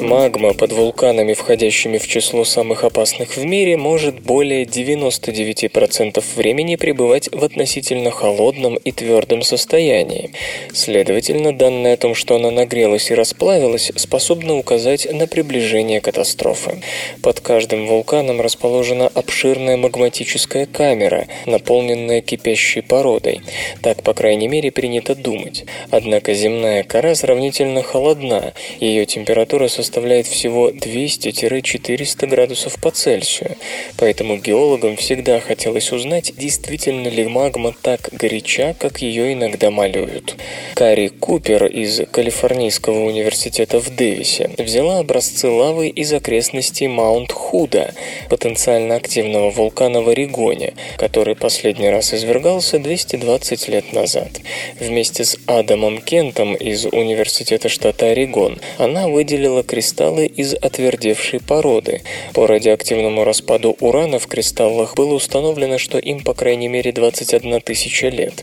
Магма 0.00 0.52
под 0.52 0.72
вулканами, 0.72 1.32
входящими 1.32 1.96
в 1.96 2.06
число 2.06 2.44
самых 2.44 2.84
опасных 2.84 3.36
в 3.36 3.44
мире, 3.44 3.78
может 3.78 4.20
более 4.20 4.64
99% 4.64 6.22
времени 6.36 6.76
пребывать 6.76 7.30
в 7.32 7.42
относительно 7.42 8.10
холодном 8.10 8.76
и 8.76 8.92
твердом 8.92 9.42
состоянии. 9.42 10.32
Следовательно, 10.72 11.56
данные 11.56 11.94
о 11.94 11.96
том, 11.96 12.14
что 12.14 12.36
она 12.36 12.50
нагрелась 12.50 13.10
и 13.10 13.14
расплавилась, 13.14 13.90
способны 13.96 14.52
указать 14.52 15.10
на 15.10 15.26
приближение 15.26 16.00
катастрофы. 16.02 16.82
Под 17.22 17.40
каждым 17.40 17.86
вулканом 17.86 18.40
расположена 18.40 19.08
обширная 19.08 19.78
магматическая 19.78 20.66
камера, 20.66 21.26
наполненная 21.46 22.20
кипящей 22.20 22.82
породой. 22.82 23.40
Так, 23.82 24.02
по 24.02 24.12
крайней 24.12 24.48
мере, 24.48 24.70
принято 24.70 25.14
думать. 25.14 25.64
Однако 25.90 26.34
земная 26.34 26.82
кора 26.82 27.14
сравнительно 27.14 27.82
холодна, 27.82 28.52
ее 28.78 29.06
температура 29.06 29.68
составляет 29.68 29.85
составляет 29.86 30.26
всего 30.26 30.70
200-400 30.70 32.26
градусов 32.26 32.74
по 32.80 32.90
Цельсию, 32.90 33.56
поэтому 33.96 34.36
геологам 34.36 34.96
всегда 34.96 35.38
хотелось 35.38 35.92
узнать, 35.92 36.32
действительно 36.36 37.06
ли 37.06 37.28
магма 37.28 37.72
так 37.82 38.08
горяча, 38.10 38.74
как 38.78 39.00
ее 39.00 39.32
иногда 39.32 39.70
малюют. 39.70 40.36
Кари 40.74 41.08
Купер 41.08 41.66
из 41.66 42.00
Калифорнийского 42.10 43.04
университета 43.04 43.78
в 43.78 43.94
Дэвисе 43.94 44.50
взяла 44.58 44.98
образцы 44.98 45.48
лавы 45.48 45.88
из 45.88 46.12
окрестностей 46.12 46.88
Маунт-Худа, 46.88 47.94
потенциально 48.28 48.96
активного 48.96 49.50
вулкана 49.50 50.02
в 50.02 50.08
Орегоне, 50.08 50.74
который 50.98 51.36
последний 51.36 51.90
раз 51.90 52.12
извергался 52.12 52.80
220 52.80 53.68
лет 53.68 53.92
назад. 53.92 54.40
Вместе 54.80 55.24
с 55.24 55.38
Адамом 55.46 56.00
Кентом 56.00 56.56
из 56.56 56.86
Университета 56.86 57.68
штата 57.68 58.06
Орегон 58.06 58.58
она 58.78 59.06
выделила 59.06 59.62
кристаллы 59.76 60.24
из 60.24 60.54
отвердевшей 60.54 61.38
породы. 61.38 62.00
По 62.32 62.46
радиоактивному 62.46 63.24
распаду 63.24 63.76
урана 63.80 64.18
в 64.18 64.26
кристаллах 64.26 64.94
было 64.94 65.12
установлено, 65.12 65.76
что 65.76 65.98
им 65.98 66.20
по 66.24 66.32
крайней 66.32 66.68
мере 66.68 66.92
21 66.92 67.60
тысяча 67.60 68.08
лет. 68.08 68.42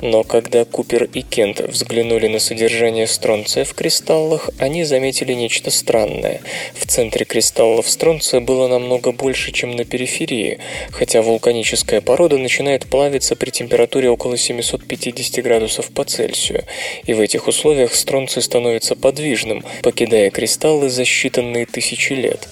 Но 0.00 0.22
когда 0.22 0.64
Купер 0.64 1.04
и 1.04 1.20
Кент 1.20 1.60
взглянули 1.60 2.28
на 2.28 2.38
содержание 2.38 3.06
стронция 3.06 3.66
в 3.66 3.74
кристаллах, 3.74 4.48
они 4.58 4.84
заметили 4.84 5.34
нечто 5.34 5.70
странное. 5.70 6.40
В 6.74 6.86
центре 6.86 7.26
кристаллов 7.26 7.86
стронция 7.86 8.40
было 8.40 8.66
намного 8.66 9.12
больше, 9.12 9.52
чем 9.52 9.76
на 9.76 9.84
периферии, 9.84 10.60
хотя 10.92 11.20
вулканическая 11.20 12.00
порода 12.00 12.38
начинает 12.38 12.86
плавиться 12.86 13.36
при 13.36 13.50
температуре 13.50 14.08
около 14.08 14.38
750 14.38 15.44
градусов 15.44 15.90
по 15.90 16.04
Цельсию, 16.04 16.64
и 17.04 17.12
в 17.12 17.20
этих 17.20 17.48
условиях 17.48 17.94
стронций 17.94 18.40
становится 18.40 18.96
подвижным, 18.96 19.62
покидая 19.82 20.30
кристалл 20.30 20.69
кристаллы 20.70 20.90
за 20.90 21.02
считанные 21.02 21.66
тысячи 21.66 22.12
лет. 22.12 22.48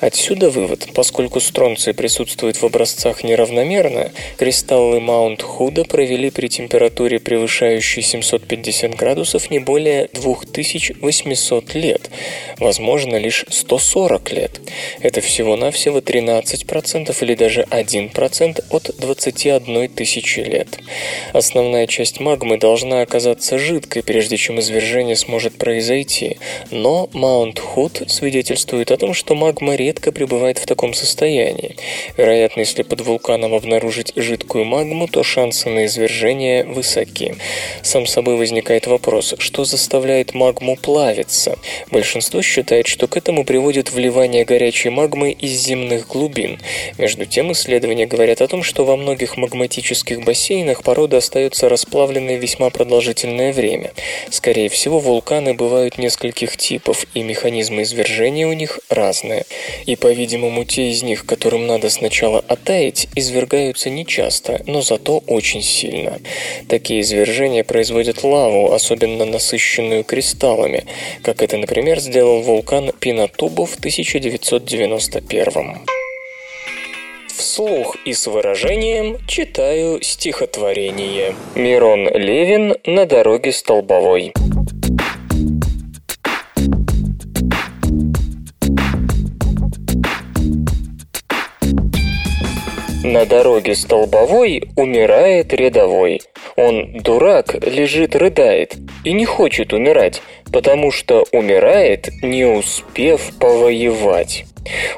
Отсюда 0.00 0.50
вывод, 0.50 0.88
поскольку 0.94 1.40
стронций 1.40 1.94
присутствует 1.94 2.60
в 2.60 2.64
образцах 2.64 3.24
неравномерно, 3.24 4.12
кристаллы 4.36 5.00
Маунт 5.00 5.42
Худа 5.42 5.84
провели 5.84 6.30
при 6.30 6.48
температуре, 6.48 7.20
превышающей 7.20 8.02
750 8.02 8.94
градусов, 8.96 9.50
не 9.50 9.60
более 9.60 10.08
2800 10.12 11.74
лет, 11.74 12.10
возможно, 12.58 13.16
лишь 13.16 13.46
140 13.48 14.32
лет. 14.32 14.60
Это 15.00 15.20
всего-навсего 15.20 16.00
13% 16.00 17.16
или 17.22 17.34
даже 17.34 17.62
1% 17.62 18.64
от 18.70 18.90
21 18.98 19.88
тысячи 19.88 20.40
лет. 20.40 20.78
Основная 21.32 21.86
часть 21.86 22.20
магмы 22.20 22.58
должна 22.58 23.00
оказаться 23.00 23.58
жидкой, 23.58 24.02
прежде 24.02 24.36
чем 24.36 24.60
извержение 24.60 25.16
сможет 25.16 25.56
произойти, 25.56 26.36
но 26.70 27.08
Маунт 27.14 27.53
Маунт 27.54 27.58
Худ 27.58 28.02
свидетельствует 28.10 28.90
о 28.90 28.96
том, 28.96 29.14
что 29.14 29.34
магма 29.34 29.76
редко 29.76 30.10
пребывает 30.10 30.58
в 30.58 30.66
таком 30.66 30.92
состоянии. 30.94 31.76
Вероятно, 32.16 32.60
если 32.60 32.82
под 32.82 33.02
вулканом 33.02 33.54
обнаружить 33.54 34.12
жидкую 34.16 34.64
магму, 34.64 35.06
то 35.06 35.22
шансы 35.22 35.68
на 35.68 35.86
извержение 35.86 36.64
высоки. 36.64 37.36
Сам 37.82 38.06
собой 38.06 38.36
возникает 38.36 38.86
вопрос, 38.86 39.34
что 39.38 39.64
заставляет 39.64 40.34
магму 40.34 40.76
плавиться? 40.76 41.56
Большинство 41.90 42.42
считает, 42.42 42.86
что 42.86 43.06
к 43.06 43.16
этому 43.16 43.44
приводит 43.44 43.92
вливание 43.92 44.44
горячей 44.44 44.90
магмы 44.90 45.30
из 45.30 45.52
земных 45.52 46.08
глубин. 46.08 46.58
Между 46.98 47.26
тем, 47.26 47.52
исследования 47.52 48.06
говорят 48.06 48.40
о 48.40 48.48
том, 48.48 48.62
что 48.62 48.84
во 48.84 48.96
многих 48.96 49.36
магматических 49.36 50.24
бассейнах 50.24 50.82
порода 50.82 51.18
остается 51.18 51.68
расплавленной 51.68 52.36
весьма 52.36 52.70
продолжительное 52.70 53.52
время. 53.52 53.92
Скорее 54.30 54.68
всего, 54.68 54.98
вулканы 54.98 55.54
бывают 55.54 55.98
нескольких 55.98 56.56
типов, 56.56 57.06
и 57.14 57.22
механизмы 57.22 57.43
извержения 57.82 58.46
у 58.46 58.52
них 58.52 58.78
разные. 58.88 59.44
И, 59.86 59.96
по-видимому, 59.96 60.64
те 60.64 60.90
из 60.90 61.02
них, 61.02 61.26
которым 61.26 61.66
надо 61.66 61.90
сначала 61.90 62.44
оттаять, 62.46 63.08
извергаются 63.14 63.90
нечасто, 63.90 64.62
но 64.66 64.82
зато 64.82 65.22
очень 65.26 65.62
сильно. 65.62 66.20
Такие 66.68 67.00
извержения 67.00 67.64
производят 67.64 68.24
лаву, 68.24 68.72
особенно 68.72 69.24
насыщенную 69.24 70.04
кристаллами, 70.04 70.84
как 71.22 71.42
это, 71.42 71.56
например, 71.56 72.00
сделал 72.00 72.42
вулкан 72.42 72.92
Пинатубу 72.98 73.66
в 73.66 73.76
1991 73.76 75.80
Вслух 77.36 77.96
и 78.04 78.12
с 78.12 78.28
выражением 78.28 79.18
читаю 79.26 80.00
стихотворение. 80.02 81.34
Мирон 81.56 82.08
Левин 82.08 82.76
на 82.84 83.06
дороге 83.06 83.52
столбовой. 83.52 84.32
На 93.14 93.26
дороге 93.26 93.76
столбовой 93.76 94.70
умирает 94.74 95.54
рядовой. 95.54 96.20
Он, 96.56 96.98
дурак, 96.98 97.54
лежит, 97.64 98.16
рыдает 98.16 98.74
и 99.04 99.12
не 99.12 99.24
хочет 99.24 99.72
умирать, 99.72 100.20
потому 100.52 100.90
что 100.90 101.24
умирает, 101.30 102.08
не 102.22 102.44
успев 102.44 103.30
повоевать. 103.38 104.46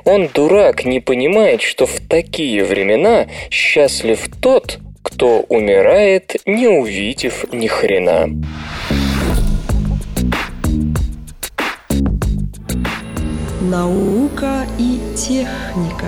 Он, 0.07 0.31
дурак, 0.33 0.87
не 0.87 1.01
понимает, 1.01 1.61
что 1.61 1.85
в 1.85 2.01
такие 2.09 2.65
времена 2.65 3.27
счастлив 3.51 4.27
тот, 4.41 4.79
кто 5.03 5.41
умирает, 5.51 6.37
не 6.47 6.69
увидев 6.69 7.45
ни 7.53 7.67
хрена. 7.67 8.31
Наука 13.61 14.65
и 14.79 15.01
техника. 15.15 16.07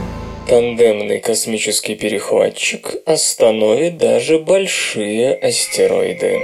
Тандемный 0.48 1.20
космический 1.20 1.94
перехватчик 1.94 2.96
остановит 3.04 3.98
даже 3.98 4.38
большие 4.38 5.34
астероиды. 5.34 6.40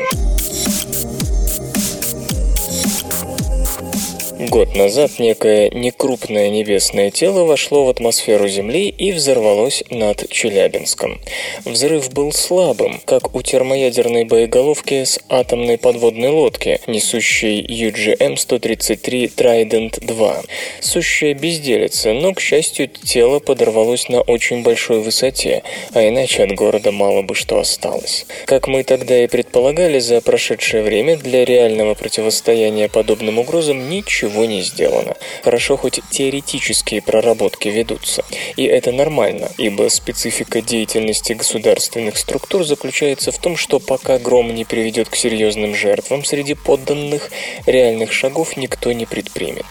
Год 4.50 4.76
назад 4.76 5.18
некое 5.18 5.70
некрупное 5.70 6.50
небесное 6.50 7.10
тело 7.10 7.44
вошло 7.44 7.86
в 7.86 7.88
атмосферу 7.88 8.46
Земли 8.46 8.90
и 8.90 9.12
взорвалось 9.12 9.82
над 9.88 10.28
Челябинском. 10.28 11.18
Взрыв 11.64 12.12
был 12.12 12.30
слабым, 12.30 13.00
как 13.06 13.34
у 13.34 13.40
термоядерной 13.40 14.24
боеголовки 14.24 15.04
с 15.04 15.18
атомной 15.30 15.78
подводной 15.78 16.28
лодки, 16.28 16.78
несущей 16.86 17.64
UGM-133 17.64 19.34
Trident-2. 19.34 20.44
Сущая 20.80 21.32
безделица, 21.32 22.12
но, 22.12 22.34
к 22.34 22.40
счастью, 22.40 22.88
тело 22.88 23.38
подорвалось 23.38 24.10
на 24.10 24.20
очень 24.20 24.62
большой 24.62 25.00
высоте, 25.00 25.62
а 25.94 26.06
иначе 26.06 26.44
от 26.44 26.52
города 26.52 26.92
мало 26.92 27.22
бы 27.22 27.34
что 27.34 27.58
осталось. 27.60 28.26
Как 28.44 28.68
мы 28.68 28.84
тогда 28.84 29.24
и 29.24 29.26
предполагали, 29.26 30.00
за 30.00 30.20
прошедшее 30.20 30.82
время 30.82 31.16
для 31.16 31.46
реального 31.46 31.94
противостояния 31.94 32.90
подобным 32.90 33.38
угрозам 33.38 33.88
ничего 33.88 34.33
ничего 34.34 34.44
не 34.44 34.62
сделано. 34.62 35.16
Хорошо, 35.42 35.76
хоть 35.76 36.00
теоретические 36.10 37.02
проработки 37.02 37.68
ведутся. 37.68 38.24
И 38.56 38.64
это 38.64 38.92
нормально, 38.92 39.50
ибо 39.58 39.88
специфика 39.88 40.60
деятельности 40.60 41.34
государственных 41.34 42.16
структур 42.18 42.64
заключается 42.64 43.30
в 43.30 43.38
том, 43.38 43.56
что 43.56 43.78
пока 43.78 44.18
гром 44.18 44.54
не 44.54 44.64
приведет 44.64 45.08
к 45.08 45.16
серьезным 45.16 45.74
жертвам 45.74 46.24
среди 46.24 46.54
подданных, 46.54 47.30
реальных 47.66 48.12
шагов 48.12 48.56
никто 48.56 48.92
не 48.92 49.06
предпримет. 49.06 49.66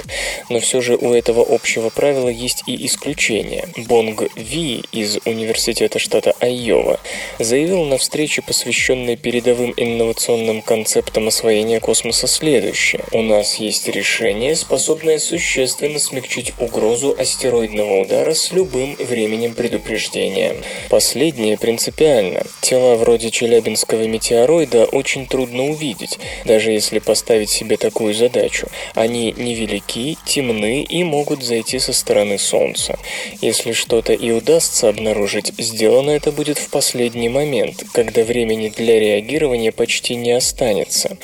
Но 0.50 0.60
все 0.60 0.82
же 0.82 0.96
у 0.96 1.14
этого 1.14 1.46
общего 1.48 1.90
правила 1.90 2.30
есть 2.30 2.64
и 2.68 2.86
исключение. 2.86 3.68
Бонг 3.78 4.24
Ви 4.36 4.84
из 4.92 5.18
Университета 5.26 6.00
штата 6.00 6.34
Айова 6.40 7.00
заявил 7.40 7.84
на 7.86 7.98
встрече, 7.98 8.42
посвященной 8.42 9.16
передовым 9.16 9.74
инновационным 9.76 10.62
концептам 10.62 11.28
освоения 11.28 11.80
космоса 11.80 12.28
следующее. 12.28 13.04
У 13.12 13.22
нас 13.22 13.56
есть 13.56 13.88
решение, 13.88 14.43
способное 14.52 15.20
существенно 15.20 15.98
смягчить 15.98 16.54
угрозу 16.60 17.16
астероидного 17.18 18.02
удара 18.02 18.34
с 18.34 18.52
любым 18.52 18.96
временем 18.96 19.54
предупреждения. 19.54 20.58
Последнее 20.90 21.58
принципиально. 21.58 22.44
Тела 22.62 22.96
вроде 22.96 23.32
Челябинского 23.32 24.04
метеороида 24.04 24.86
очень 24.86 25.28
трудно 25.28 25.70
увидеть, 25.70 26.20
даже 26.46 26.72
если 26.72 27.00
поставить 27.00 27.50
себе 27.50 27.78
такую 27.78 28.14
задачу. 28.14 28.68
Они 28.94 29.32
невелики, 29.38 30.18
темны 30.26 30.84
и 30.84 31.04
могут 31.04 31.44
зайти 31.44 31.80
со 31.80 31.94
стороны 31.94 32.38
Солнца. 32.38 33.00
Если 33.42 33.72
что-то 33.72 34.14
и 34.14 34.32
удастся 34.32 34.90
обнаружить, 34.90 35.54
сделано 35.58 36.12
это 36.12 36.32
будет 36.32 36.58
в 36.58 36.70
последний 36.70 37.30
момент, 37.30 37.84
когда 37.94 38.24
времени 38.24 38.74
для 38.76 39.00
реагирования 39.00 39.72
почти 39.72 40.16
не 40.16 40.32
останется. 40.32 41.18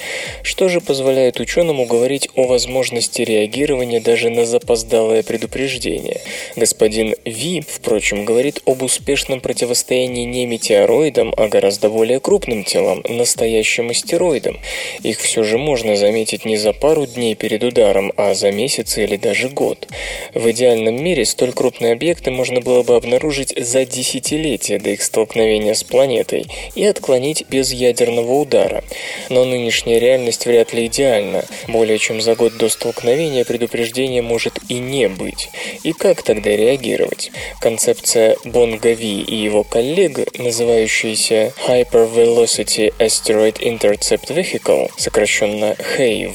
Что 0.43 0.69
же 0.69 0.79
позволяет 0.79 1.39
ученому 1.39 1.85
говорить 1.85 2.29
о 2.35 2.45
возможности 2.45 3.08
скорости 3.09 3.21
реагирования 3.21 3.99
даже 3.99 4.29
на 4.29 4.45
запоздалое 4.45 5.23
предупреждение. 5.23 6.21
Господин 6.55 7.15
Ви, 7.25 7.61
впрочем, 7.67 8.25
говорит 8.25 8.61
об 8.65 8.83
успешном 8.83 9.41
противостоянии 9.41 10.25
не 10.25 10.45
метеороидам, 10.45 11.33
а 11.37 11.47
гораздо 11.47 11.89
более 11.89 12.19
крупным 12.19 12.63
телам, 12.63 13.03
настоящим 13.09 13.89
астероидам. 13.89 14.59
Их 15.03 15.19
все 15.19 15.43
же 15.43 15.57
можно 15.57 15.95
заметить 15.95 16.45
не 16.45 16.57
за 16.57 16.73
пару 16.73 17.05
дней 17.05 17.35
перед 17.35 17.63
ударом, 17.63 18.11
а 18.17 18.33
за 18.33 18.51
месяцы 18.51 19.03
или 19.03 19.17
даже 19.17 19.49
год. 19.49 19.87
В 20.33 20.51
идеальном 20.51 21.03
мире 21.03 21.25
столь 21.25 21.53
крупные 21.53 21.93
объекты 21.93 22.31
можно 22.31 22.61
было 22.61 22.83
бы 22.83 22.95
обнаружить 22.95 23.53
за 23.57 23.85
десятилетия 23.85 24.79
до 24.79 24.91
их 24.91 25.01
столкновения 25.01 25.73
с 25.73 25.83
планетой 25.83 26.45
и 26.75 26.85
отклонить 26.85 27.45
без 27.49 27.71
ядерного 27.71 28.33
удара. 28.33 28.83
Но 29.29 29.45
нынешняя 29.45 29.99
реальность 29.99 30.45
вряд 30.45 30.73
ли 30.73 30.85
идеальна. 30.85 31.43
Более 31.67 31.97
чем 31.97 32.21
за 32.21 32.35
год 32.35 32.57
до 32.57 32.69
столкновения 32.69 32.98
столкновения 32.99 33.45
предупреждения 33.45 34.21
может 34.21 34.59
и 34.67 34.73
не 34.73 35.07
быть. 35.07 35.49
И 35.83 35.93
как 35.93 36.21
тогда 36.21 36.49
реагировать? 36.49 37.31
Концепция 37.61 38.35
Бонгави 38.43 39.21
и 39.21 39.35
его 39.35 39.63
коллег, 39.63 40.19
называющаяся 40.37 41.53
Hyper 41.65 42.13
Velocity 42.13 42.93
Asteroid 42.99 43.59
Intercept 43.61 44.27
Vehicle, 44.27 44.91
сокращенно 44.97 45.77
HAVE, 45.97 46.33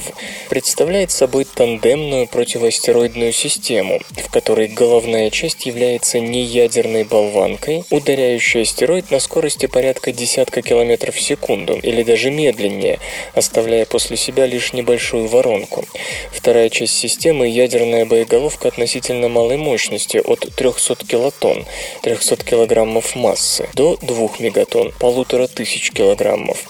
представляет 0.49 1.11
собой 1.11 1.45
тандемную 1.45 2.27
противоастероидную 2.27 3.31
систему, 3.31 3.99
в 4.09 4.31
которой 4.31 4.67
головная 4.67 5.29
часть 5.29 5.67
является 5.67 6.19
неядерной 6.19 7.03
болванкой, 7.03 7.83
ударяющей 7.91 8.63
астероид 8.63 9.11
на 9.11 9.19
скорости 9.19 9.67
порядка 9.67 10.11
десятка 10.11 10.63
километров 10.63 11.13
в 11.13 11.21
секунду, 11.21 11.79
или 11.83 12.01
даже 12.01 12.31
медленнее, 12.31 12.97
оставляя 13.35 13.85
после 13.85 14.17
себя 14.17 14.47
лишь 14.47 14.73
небольшую 14.73 15.27
воронку. 15.27 15.85
Вторая 16.31 16.54
Вторая 16.55 16.69
часть 16.69 16.97
системы– 16.97 17.47
ядерная 17.49 18.05
боеголовка 18.05 18.69
относительно 18.69 19.27
малой 19.27 19.57
мощности 19.57 20.21
от 20.23 20.47
300 20.55 21.05
килотонн, 21.05 21.65
300 22.01 22.45
килограммов 22.45 23.13
массы, 23.13 23.67
до 23.73 23.97
2 23.97 24.29
мегатонн, 24.39 24.93
полутора 24.97 25.47
тысяч 25.47 25.91
килограммов. 25.91 26.63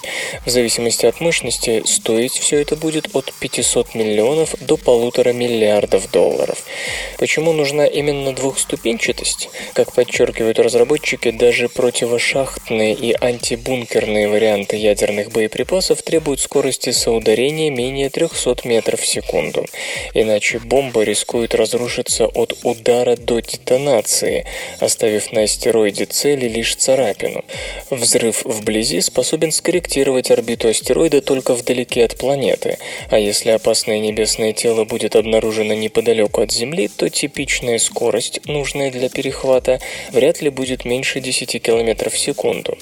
В 0.44 0.50
зависимости 0.50 1.06
от 1.06 1.20
мощности 1.20 1.84
стоить 1.86 2.32
все 2.32 2.62
это 2.62 2.74
будет 2.74 3.14
от 3.14 3.32
500 3.38 3.94
миллионов 3.94 4.56
до 4.58 4.76
полутора 4.76 5.32
миллиардов 5.32 6.10
долларов. 6.10 6.64
Почему 7.20 7.52
нужна 7.52 7.86
именно 7.86 8.32
двухступенчатость? 8.32 9.50
Как 9.72 9.92
подчеркивают 9.92 10.58
разработчики, 10.58 11.30
даже 11.30 11.68
противошахтные 11.68 12.92
и 12.92 13.12
антибункерные 13.12 14.26
варианты 14.28 14.74
ядерных 14.74 15.30
боеприпасов 15.30 16.02
требуют 16.02 16.40
скорости 16.40 16.90
соударения 16.90 17.70
менее 17.70 18.10
300 18.10 18.56
метров 18.64 18.98
в 18.98 19.06
секунду. 19.06 19.64
Иначе 20.14 20.58
бомба 20.58 21.02
рискует 21.02 21.54
разрушиться 21.54 22.26
от 22.26 22.54
удара 22.62 23.16
до 23.16 23.40
детонации, 23.40 24.46
оставив 24.80 25.32
на 25.32 25.42
астероиде 25.42 26.06
цели 26.06 26.48
лишь 26.48 26.76
царапину. 26.76 27.44
Взрыв 27.90 28.44
вблизи 28.44 29.00
способен 29.00 29.52
скорректировать 29.52 30.30
орбиту 30.30 30.68
астероида 30.68 31.20
только 31.20 31.54
вдалеке 31.54 32.04
от 32.04 32.16
планеты, 32.16 32.78
а 33.10 33.18
если 33.18 33.50
опасное 33.50 33.98
небесное 33.98 34.52
тело 34.52 34.84
будет 34.84 35.16
обнаружено 35.16 35.74
неподалеку 35.74 36.42
от 36.42 36.52
Земли, 36.52 36.88
то 36.88 37.08
типичная 37.08 37.78
скорость, 37.78 38.40
нужная 38.46 38.90
для 38.90 39.08
перехвата, 39.08 39.80
вряд 40.12 40.42
ли 40.42 40.50
будет 40.50 40.84
меньше 40.84 41.20
10 41.20 41.62
км 41.62 42.10
в 42.10 42.18
секунду. 42.18 42.78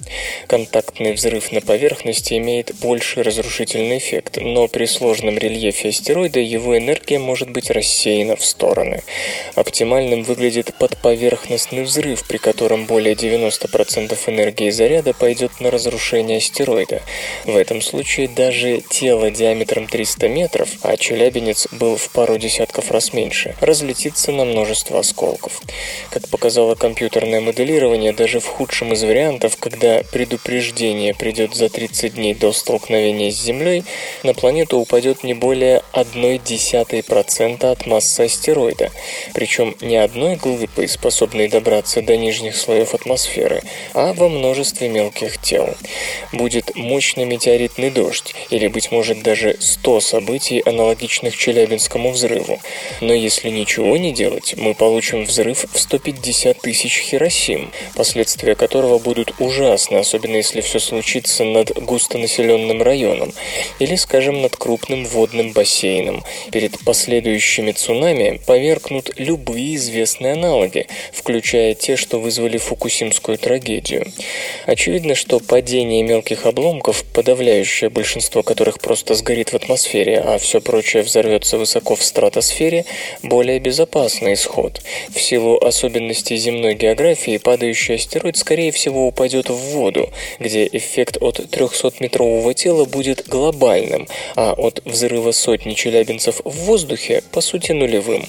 Контактный 0.46 1.12
взрыв 1.12 1.52
на 1.52 1.60
поверхности 1.60 2.34
имеет 2.34 2.74
больший 2.80 3.22
разрушительный 3.22 3.98
эффект, 3.98 4.38
но 4.40 4.68
при 4.68 4.86
сложном 4.86 5.38
рельефе 5.38 5.88
астероида 5.88 6.40
его 6.40 6.76
энергия 6.76 6.83
может 7.18 7.50
быть 7.50 7.70
рассеяна 7.70 8.36
в 8.36 8.44
стороны. 8.44 9.02
Оптимальным 9.54 10.22
выглядит 10.22 10.74
подповерхностный 10.78 11.82
взрыв, 11.82 12.26
при 12.26 12.38
котором 12.38 12.86
более 12.86 13.14
90% 13.14 14.16
энергии 14.26 14.70
заряда 14.70 15.12
пойдет 15.12 15.60
на 15.60 15.70
разрушение 15.70 16.38
астероида. 16.38 17.02
В 17.44 17.56
этом 17.56 17.80
случае 17.82 18.28
даже 18.28 18.80
тело 18.80 19.30
диаметром 19.30 19.86
300 19.86 20.28
метров, 20.28 20.68
а 20.82 20.96
Челябинец 20.96 21.68
был 21.72 21.96
в 21.96 22.10
пару 22.10 22.38
десятков 22.38 22.90
раз 22.90 23.12
меньше, 23.12 23.54
разлетится 23.60 24.32
на 24.32 24.44
множество 24.44 25.00
осколков. 25.00 25.60
Как 26.10 26.28
показало 26.28 26.74
компьютерное 26.74 27.40
моделирование, 27.40 28.12
даже 28.12 28.40
в 28.40 28.46
худшем 28.46 28.92
из 28.92 29.02
вариантов, 29.02 29.56
когда 29.58 30.02
предупреждение 30.12 31.14
придет 31.14 31.54
за 31.54 31.68
30 31.68 32.14
дней 32.14 32.34
до 32.34 32.52
столкновения 32.52 33.30
с 33.30 33.40
Землей, 33.40 33.84
на 34.22 34.34
планету 34.34 34.78
упадет 34.78 35.24
не 35.24 35.34
более 35.34 35.82
0,1% 36.82 37.64
от 37.64 37.86
массы 37.86 38.22
астероида, 38.22 38.90
причем 39.32 39.76
не 39.80 39.96
одной 39.96 40.36
глыбой, 40.36 40.88
способной 40.88 41.48
добраться 41.48 42.02
до 42.02 42.16
нижних 42.16 42.56
слоев 42.56 42.94
атмосферы, 42.94 43.62
а 43.92 44.12
во 44.12 44.28
множестве 44.28 44.88
мелких 44.88 45.38
тел. 45.38 45.68
Будет 46.32 46.74
мощный 46.74 47.24
метеоритный 47.24 47.90
дождь, 47.90 48.34
или, 48.50 48.68
быть 48.68 48.90
может, 48.90 49.22
даже 49.22 49.56
100 49.60 50.00
событий, 50.00 50.62
аналогичных 50.64 51.36
Челябинскому 51.36 52.10
взрыву. 52.10 52.60
Но 53.00 53.14
если 53.14 53.50
ничего 53.50 53.96
не 53.96 54.12
делать, 54.12 54.54
мы 54.56 54.74
получим 54.74 55.24
взрыв 55.24 55.64
в 55.72 55.78
150 55.78 56.60
тысяч 56.60 57.00
Хиросим, 57.00 57.70
последствия 57.94 58.54
которого 58.54 58.98
будут 58.98 59.34
ужасны, 59.38 59.98
особенно 59.98 60.36
если 60.36 60.60
все 60.60 60.78
случится 60.78 61.44
над 61.44 61.70
густонаселенным 61.70 62.82
районом, 62.82 63.32
или, 63.78 63.94
скажем, 63.96 64.42
над 64.42 64.56
крупным 64.56 65.04
водным 65.04 65.52
бассейном. 65.52 66.24
Перед 66.64 66.82
последующими 66.82 67.72
цунами 67.72 68.40
поверкнут 68.46 69.10
любые 69.18 69.74
известные 69.74 70.32
аналоги, 70.32 70.86
включая 71.12 71.74
те, 71.74 71.96
что 71.96 72.18
вызвали 72.18 72.56
фукусимскую 72.56 73.36
трагедию. 73.36 74.10
Очевидно, 74.64 75.14
что 75.14 75.40
падение 75.40 76.02
мелких 76.02 76.46
обломков, 76.46 77.04
подавляющее 77.12 77.90
большинство 77.90 78.42
которых 78.42 78.78
просто 78.78 79.14
сгорит 79.14 79.52
в 79.52 79.56
атмосфере, 79.56 80.18
а 80.20 80.38
все 80.38 80.62
прочее 80.62 81.02
взорвется 81.02 81.58
высоко 81.58 81.96
в 81.96 82.02
стратосфере, 82.02 82.86
более 83.22 83.58
безопасный 83.58 84.32
исход. 84.32 84.80
В 85.14 85.20
силу 85.20 85.58
особенностей 85.58 86.38
земной 86.38 86.72
географии 86.76 87.36
падающий 87.36 87.96
астероид 87.96 88.38
скорее 88.38 88.72
всего 88.72 89.06
упадет 89.06 89.50
в 89.50 89.56
воду, 89.56 90.08
где 90.38 90.66
эффект 90.66 91.18
от 91.20 91.40
300-метрового 91.40 92.54
тела 92.54 92.86
будет 92.86 93.28
глобальным, 93.28 94.08
а 94.34 94.54
от 94.54 94.80
взрыва 94.86 95.32
сотни 95.32 95.74
челябинцев 95.74 96.40
в 96.44 96.50
воздухе 96.64 97.22
по 97.32 97.40
сути 97.40 97.72
нулевым. 97.72 98.26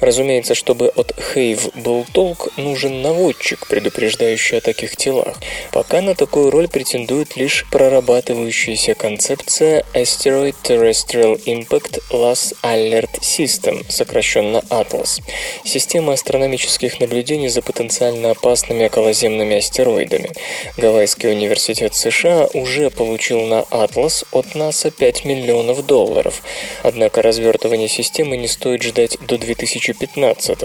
Разумеется, 0.00 0.54
чтобы 0.54 0.88
от 0.88 1.12
Хейв 1.32 1.74
был 1.74 2.04
толк, 2.12 2.48
нужен 2.56 3.02
наводчик, 3.02 3.66
предупреждающий 3.68 4.58
о 4.58 4.60
таких 4.60 4.96
телах. 4.96 5.36
Пока 5.72 6.00
на 6.00 6.14
такую 6.14 6.50
роль 6.50 6.68
претендует 6.68 7.36
лишь 7.36 7.64
прорабатывающаяся 7.70 8.94
концепция 8.94 9.84
Asteroid 9.94 10.54
Terrestrial 10.62 11.42
Impact 11.44 12.02
Loss 12.10 12.54
Alert 12.62 13.20
System, 13.20 13.84
сокращенно 13.88 14.58
ATLAS. 14.68 15.20
Система 15.64 16.14
астрономических 16.14 17.00
наблюдений 17.00 17.48
за 17.48 17.62
потенциально 17.62 18.32
опасными 18.32 18.86
околоземными 18.86 19.56
астероидами. 19.56 20.30
Гавайский 20.76 21.30
университет 21.30 21.94
США 21.94 22.48
уже 22.54 22.90
получил 22.90 23.42
на 23.42 23.60
Atlas 23.70 24.26
от 24.32 24.54
НАСА 24.54 24.90
5 24.90 25.24
миллионов 25.24 25.86
долларов. 25.86 26.42
Однако 26.82 27.22
развертывание 27.52 27.88
системы 27.88 28.36
не 28.36 28.48
стоит 28.48 28.82
ждать 28.82 29.18
до 29.20 29.36
2015 29.36 30.58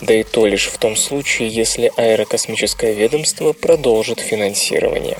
да 0.00 0.14
и 0.14 0.22
то 0.22 0.46
лишь 0.46 0.66
в 0.66 0.78
том 0.78 0.96
случае, 0.96 1.48
если 1.48 1.92
аэрокосмическое 1.96 2.92
ведомство 2.92 3.52
продолжит 3.52 4.20
финансирование. 4.20 5.18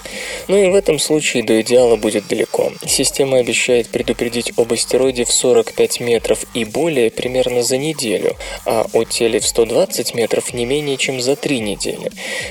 Но 0.48 0.56
и 0.56 0.70
в 0.70 0.74
этом 0.74 0.98
случае 0.98 1.42
до 1.42 1.60
идеала 1.60 1.96
будет 1.96 2.28
далеко. 2.28 2.72
Система 2.86 3.38
обещает 3.38 3.88
предупредить 3.88 4.52
об 4.56 4.72
астероиде 4.72 5.24
в 5.24 5.32
45 5.32 6.00
метров 6.00 6.44
и 6.54 6.64
более 6.64 7.10
примерно 7.10 7.62
за 7.62 7.76
неделю, 7.76 8.36
а 8.64 8.86
о 8.92 9.04
теле 9.04 9.40
в 9.40 9.46
120 9.46 10.14
метров 10.14 10.54
не 10.54 10.64
менее 10.64 10.96
чем 10.96 11.20
за 11.20 11.36
3 11.36 11.60
недели. 11.60 12.10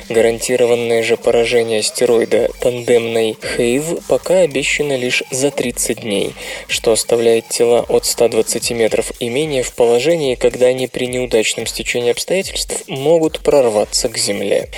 Гарантированное 0.09 1.03
же 1.03 1.17
поражение 1.17 1.79
астероида 1.79 2.49
тандемной 2.61 3.37
Хейв 3.57 4.05
пока 4.07 4.39
обещано 4.39 4.95
лишь 4.95 5.23
за 5.31 5.49
30 5.51 6.01
дней, 6.01 6.35
что 6.67 6.91
оставляет 6.91 7.49
тела 7.49 7.85
от 7.87 8.05
120 8.05 8.58
метров 8.73 9.11
и 9.19 9.29
менее 9.29 9.63
в 9.63 9.73
положении, 9.73 10.35
когда 10.35 10.67
они 10.67 10.87
при 10.87 11.07
неудачном 11.07 11.65
стечении 11.65 12.11
обстоятельств 12.11 12.83
могут 12.87 13.39
прорваться 13.39 14.09
к 14.09 14.17
Земле. 14.17 14.69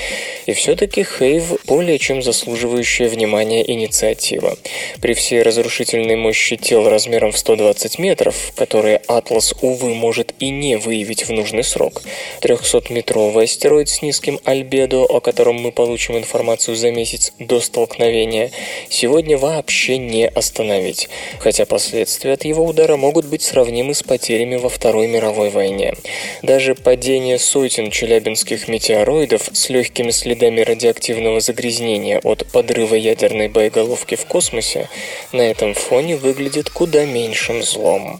И 0.46 0.54
все-таки 0.54 1.04
Хейв 1.04 1.66
более 1.66 1.98
чем 1.98 2.22
заслуживающая 2.22 3.10
внимания 3.10 3.70
инициатива. 3.70 4.58
При 5.02 5.14
всей 5.14 5.42
разрушительной 5.42 6.16
мощи 6.16 6.56
тел 6.56 6.88
размером 6.88 7.32
в 7.32 7.38
120 7.38 8.00
метров, 8.00 8.54
которые 8.56 8.98
Атлас, 9.08 9.54
увы, 9.62 9.94
может 9.94 10.34
и 10.40 10.50
не 10.50 10.78
выявить 10.78 11.28
в 11.28 11.32
нужный 11.32 11.64
срок, 11.64 12.02
300-метровый 12.42 13.46
астероид 13.46 13.90
с 13.90 14.02
низким 14.02 14.40
альбедо, 14.44 15.04
о 15.04 15.20
котором 15.20 15.56
мы 15.56 15.72
получим 15.72 16.18
информацию 16.18 16.76
за 16.76 16.92
месяц 16.92 17.34
до 17.40 17.60
столкновения, 17.60 18.52
сегодня 18.90 19.38
вообще 19.38 19.98
не 19.98 20.28
остановить, 20.28 21.10
хотя 21.40 21.66
последствия 21.66 22.34
от 22.34 22.46
его 22.46 22.66
удара 22.66 22.98
могут 22.98 23.26
быть 23.26 23.42
сравнимы 23.72 23.94
с 23.94 24.04
потерями 24.04 24.58
во 24.58 24.68
Второй 24.68 25.08
мировой 25.08 25.50
войне. 25.50 25.94
Даже 26.42 26.76
падение 26.76 27.40
сотен 27.40 27.90
челябинских 27.90 28.68
метеороидов 28.68 29.50
с 29.54 29.70
легкими 29.70 30.12
следами 30.12 30.60
радиоактивного 30.60 31.40
загрязнения 31.40 32.20
от 32.20 32.46
подрыва 32.52 32.96
ядерной 32.96 33.48
боеголовки 33.48 34.16
в 34.16 34.26
космосе 34.26 34.90
на 35.32 35.42
этом 35.42 35.74
фоне 35.74 36.18
выглядит 36.18 36.70
куда 36.70 37.06
меньшим 37.06 37.64
злом. 37.64 38.20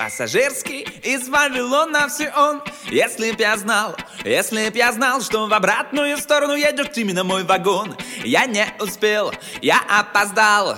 Пассажирский 0.00 0.86
из 1.02 1.28
Вавилона 1.28 2.08
все 2.08 2.32
он 2.36 2.62
Если 2.90 3.32
б 3.32 3.36
я 3.40 3.56
знал, 3.56 3.96
если 4.24 4.68
б 4.68 4.78
я 4.78 4.92
знал 4.92 5.20
Что 5.20 5.48
в 5.48 5.52
обратную 5.52 6.16
сторону 6.18 6.54
едет 6.54 6.96
именно 6.96 7.24
мой 7.24 7.42
вагон 7.42 7.96
Я 8.22 8.46
не 8.46 8.64
успел, 8.78 9.32
я 9.60 9.80
опоздал 9.88 10.76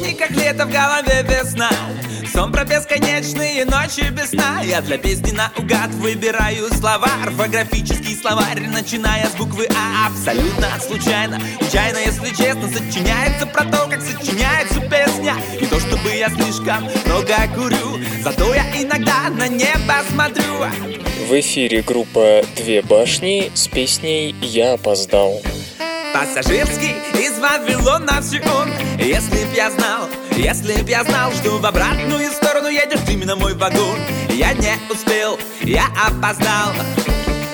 В 0.00 0.02
наушниках 0.02 0.30
лето 0.30 0.64
в 0.64 0.70
голове 0.70 1.22
весна. 1.28 1.70
Сон 2.32 2.50
про 2.52 2.64
бесконечные 2.64 3.66
ночи 3.66 4.08
без 4.10 4.30
сна. 4.30 4.62
Я 4.64 4.80
для 4.80 4.96
песни 4.96 5.32
наугад 5.32 5.90
выбираю 5.96 6.72
слова. 6.72 7.08
Орфографический 7.22 8.16
словарь, 8.16 8.60
начиная 8.60 9.26
с 9.26 9.34
буквы 9.34 9.68
А. 9.76 10.06
Абсолютно 10.06 10.68
случайно, 10.80 11.38
случайно, 11.58 11.98
если 11.98 12.30
честно 12.30 12.68
Сочиняется 12.68 13.46
про 13.46 13.64
то, 13.64 13.88
как 13.90 14.00
сочиняется 14.00 14.80
песня. 14.80 15.34
Не 15.60 15.66
то 15.66 15.78
чтобы 15.78 16.10
я 16.14 16.30
слишком 16.30 16.88
много 17.04 17.34
курю 17.54 18.00
Зато 18.22 18.54
я 18.54 18.64
иногда 18.82 19.28
на 19.28 19.48
небо 19.48 19.96
смотрю. 20.08 20.64
В 21.28 21.40
эфире 21.40 21.82
группа 21.82 22.42
«Две 22.56 22.80
башни» 22.80 23.52
с 23.54 23.68
песней 23.68 24.34
«Я 24.40 24.74
опоздал». 24.74 25.42
Пассажирский 26.14 26.94
из 27.40 27.42
Вавилона 27.42 28.20
все 28.20 28.40
он 28.40 28.68
Если 28.98 29.44
б 29.44 29.54
я 29.54 29.70
знал, 29.70 30.08
если 30.36 30.82
б 30.82 30.90
я 30.90 31.04
знал 31.04 31.32
Что 31.32 31.58
в 31.58 31.66
обратную 31.66 32.30
сторону 32.30 32.68
едет 32.68 33.00
именно 33.08 33.36
мой 33.36 33.54
вагон. 33.54 33.98
Я 34.30 34.52
не 34.52 34.76
успел, 34.90 35.38
я 35.62 35.86
опоздал. 36.06 36.72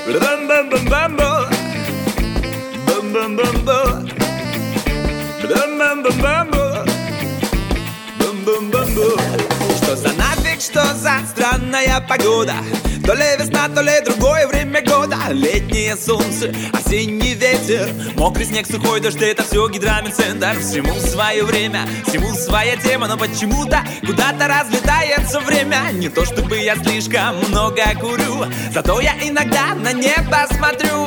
Бам-бам-бам-бам-бо. 0.06 1.46
Что 10.58 10.82
за 10.94 11.20
Странная 11.28 12.00
погода? 12.08 12.54
То 13.04 13.14
ли 13.14 13.24
весна, 13.38 13.68
то 13.68 13.82
ли 13.82 14.00
другое 14.04 14.46
время 14.46 14.80
года. 14.80 15.16
Летнее 15.30 15.96
солнце, 15.96 16.50
осенний 16.72 17.34
ветер. 17.34 17.92
Мокрый 18.16 18.46
снег, 18.46 18.66
сухой 18.66 19.00
дождь 19.00 19.20
Это 19.20 19.42
все 19.42 19.68
гидрамен 19.68 20.12
центр 20.12 20.58
Всему 20.58 20.94
свое 20.94 21.44
время, 21.44 21.86
всему 22.06 22.34
своя 22.34 22.76
тема 22.76 23.06
Но 23.06 23.18
почему-то 23.18 23.84
куда-то 24.06 24.48
разлетается 24.48 25.40
время. 25.40 25.90
Не 25.92 26.08
то 26.08 26.24
чтобы 26.24 26.56
я 26.58 26.74
слишком 26.76 27.36
много 27.48 27.82
курю 28.00 28.46
Зато 28.72 29.00
я 29.00 29.14
иногда 29.22 29.74
на 29.74 29.92
небо 29.92 30.46
смотрю 30.50 31.06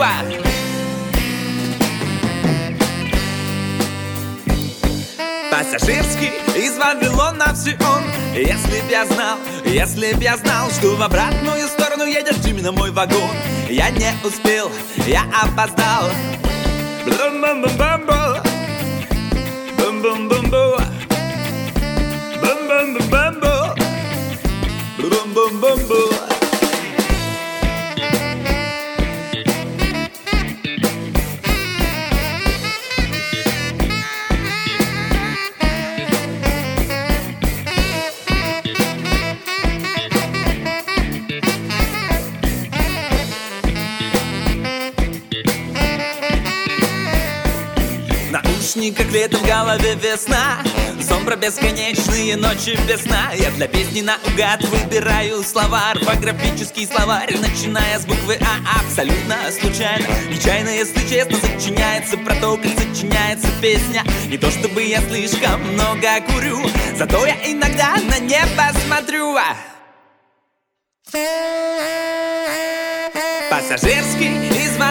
Пассажирский 5.59 6.31
из 6.55 6.77
Вавилона 6.77 7.53
все 7.53 7.77
он 7.81 8.03
Если 8.33 8.79
б 8.79 8.89
я 8.89 9.05
знал, 9.05 9.37
если 9.65 10.13
б 10.13 10.23
я 10.23 10.37
знал 10.37 10.71
Что 10.71 10.95
в 10.95 11.01
обратную 11.01 11.67
сторону 11.67 12.05
едет 12.05 12.37
именно 12.47 12.71
мой 12.71 12.91
вагон. 12.91 13.29
Я 13.67 13.89
не 13.89 14.09
успел, 14.23 14.71
я 15.05 15.23
опоздал. 15.43 16.11
Бум-бум-бум-бум 17.03 18.05
Бум-бум-бум-бум. 19.77 20.79
Бум-бум-бум-бум 22.41 23.75
Бум-бум-бум-бум 24.97 26.28
Наушник, 48.79 48.95
как 48.95 49.11
летом 49.11 49.41
в 49.41 49.45
голове 49.45 49.95
весна. 49.95 50.59
Сон 51.01 51.25
про 51.25 51.35
бесконечные 51.35 52.37
ночи 52.37 52.77
без 52.87 53.01
сна 53.01 53.31
Я 53.37 53.51
для 53.51 53.67
песни 53.67 54.01
наугад 54.01 54.63
выбираю 54.65 55.43
слова 55.43 55.91
Орфографический 55.91 56.85
словарь, 56.85 57.37
начиная 57.37 57.99
с 57.99 58.05
буквы 58.05 58.37
А. 58.41 58.79
Абсолютно 58.79 59.35
случайно, 59.51 60.07
нечаянно, 60.29 60.69
если 60.69 60.99
честно 61.09 61.37
Сочиняется 61.37 62.17
про 62.17 62.35
то, 62.35 62.57
как 62.57 62.71
сочиняется 62.77 63.47
песня. 63.61 64.03
Не 64.27 64.37
то 64.37 64.49
чтобы 64.51 64.83
я 64.83 65.01
слишком 65.01 65.61
много 65.73 66.21
курю 66.27 66.59
Зато 66.97 67.25
я 67.25 67.35
иногда 67.45 67.95
на 67.95 68.19
небо 68.19 68.63
смотрю 68.85 69.37
Пассажирский 73.49 74.48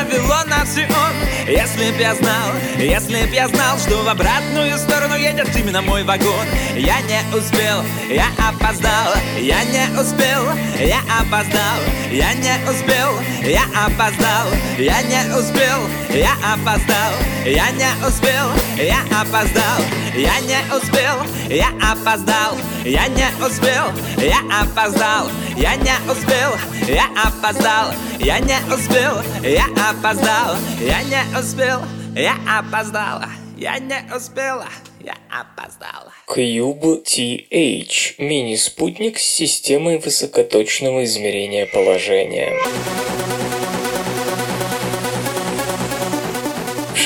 из 0.08 0.18
Вавилона 0.18 0.64
все 0.64 0.86
он 0.86 1.48
Если 1.48 1.90
б 1.90 2.00
я 2.00 2.14
знал, 2.14 2.52
если 2.78 3.26
б 3.26 3.34
я 3.34 3.48
знал 3.48 3.78
Что 3.78 4.02
в 4.02 4.08
обратную 4.08 4.76
сторону 4.78 5.16
едет 5.16 5.54
именно 5.56 5.82
мой 5.82 6.02
вагон. 6.04 6.46
Я 6.74 7.00
не 7.02 7.20
успел, 7.36 7.84
я 8.08 8.26
опоздал 8.38 9.14
Я 9.38 9.64
не 9.64 9.84
успел, 9.98 10.44
я 10.78 11.00
опоздал 11.20 11.78
Я 12.10 12.34
не 12.34 12.54
успел, 12.68 13.12
я 13.42 13.64
опоздал 13.86 14.48
Я 14.78 15.02
не 15.02 15.34
успел, 15.34 15.80
я 16.10 16.32
опоздал 16.54 17.18
Я 17.46 17.70
не 17.70 17.90
успел, 18.06 18.50
я 18.78 19.00
опоздал 19.20 19.82
Я 20.14 20.38
не 20.40 20.58
успел, 20.76 21.22
я 21.48 21.68
опоздал 21.90 22.56
Я 22.84 23.08
не 23.08 23.28
успел, 23.44 23.92
я 24.18 24.38
опоздал 24.62 25.30
Я 25.56 25.76
не 25.76 25.94
успел, 26.10 26.56
я 26.86 27.06
опоздал 27.26 27.92
Я 28.18 28.38
не 28.38 28.56
успел, 28.72 29.22
я 29.42 29.64
опоздал 29.64 29.97
Я 30.00 31.02
не 31.02 31.38
успел, 31.38 31.80
я 32.14 32.36
опоздал 32.46 33.20
Я 33.56 33.80
не 33.80 34.00
успела, 34.14 34.68
я 35.00 35.16
опоздала. 35.28 36.12
Cube 36.28 37.02
TH– 37.02 38.14
мини-спутник 38.18 39.18
с 39.18 39.22
системой 39.22 39.98
высокоточного 39.98 41.02
измерения 41.02 41.66
положения. 41.66 42.52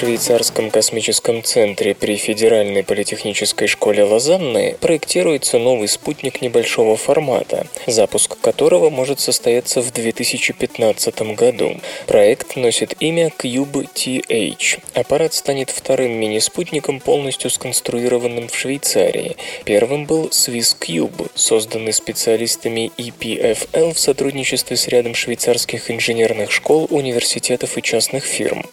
Швейцарском 0.03 0.73
космическом 0.73 1.45
центре 1.45 1.95
при 1.95 2.17
Федеральной 2.17 2.83
политехнической 2.83 3.69
школе 3.69 4.03
Лозанны 4.03 4.77
проектируется 4.81 5.61
новый 5.61 5.87
спутник 5.87 6.43
небольшого 6.43 6.97
формата, 6.97 7.69
запуск 7.87 8.37
которого 8.41 8.91
может 8.91 9.21
состояться 9.21 9.81
в 9.81 9.93
2015 9.93 11.23
году. 11.37 11.81
Проект 12.09 12.57
носит 12.57 12.97
имя 12.99 13.29
Cube-TH. 13.29 14.81
Аппарат 14.95 15.35
станет 15.35 15.71
вторым 15.71 16.19
мини-спутником, 16.19 16.99
полностью 16.99 17.49
сконструированным 17.49 18.49
в 18.49 18.57
Швейцарии. 18.57 19.37
Первым 19.65 20.07
был 20.07 20.31
Swiss 20.31 20.77
Cube, 20.81 21.31
созданный 21.37 21.93
специалистами 21.93 22.91
EPFL 22.99 23.95
в 23.95 24.01
сотрудничестве 24.01 24.77
с 24.77 24.89
рядом 24.89 25.15
швейцарских 25.15 25.93
инженерных 25.93 26.51
школ, 26.51 26.89
университетов 26.91 27.79
и 27.79 27.83
частных 27.83 28.25
фирм. 28.25 28.65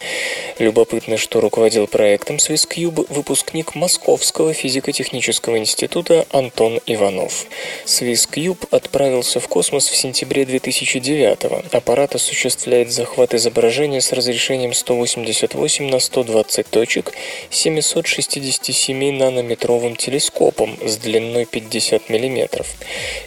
Любопытно, 0.58 1.18
что 1.20 1.40
руководил 1.40 1.86
проектом 1.86 2.36
SwissCube 2.36 3.06
выпускник 3.12 3.74
Московского 3.74 4.54
физико-технического 4.54 5.58
института 5.58 6.24
Антон 6.30 6.80
Иванов. 6.86 7.44
SwissCube 7.84 8.66
отправился 8.70 9.38
в 9.38 9.46
космос 9.46 9.88
в 9.88 9.96
сентябре 9.96 10.46
2009 10.46 11.44
-го. 11.44 11.76
Аппарат 11.76 12.14
осуществляет 12.14 12.90
захват 12.90 13.34
изображения 13.34 14.00
с 14.00 14.12
разрешением 14.12 14.72
188 14.72 15.88
на 15.88 16.00
120 16.00 16.70
точек 16.70 17.12
767-нанометровым 17.50 19.96
телескопом 19.96 20.78
с 20.84 20.96
длиной 20.96 21.44
50 21.44 22.08
мм. 22.08 22.64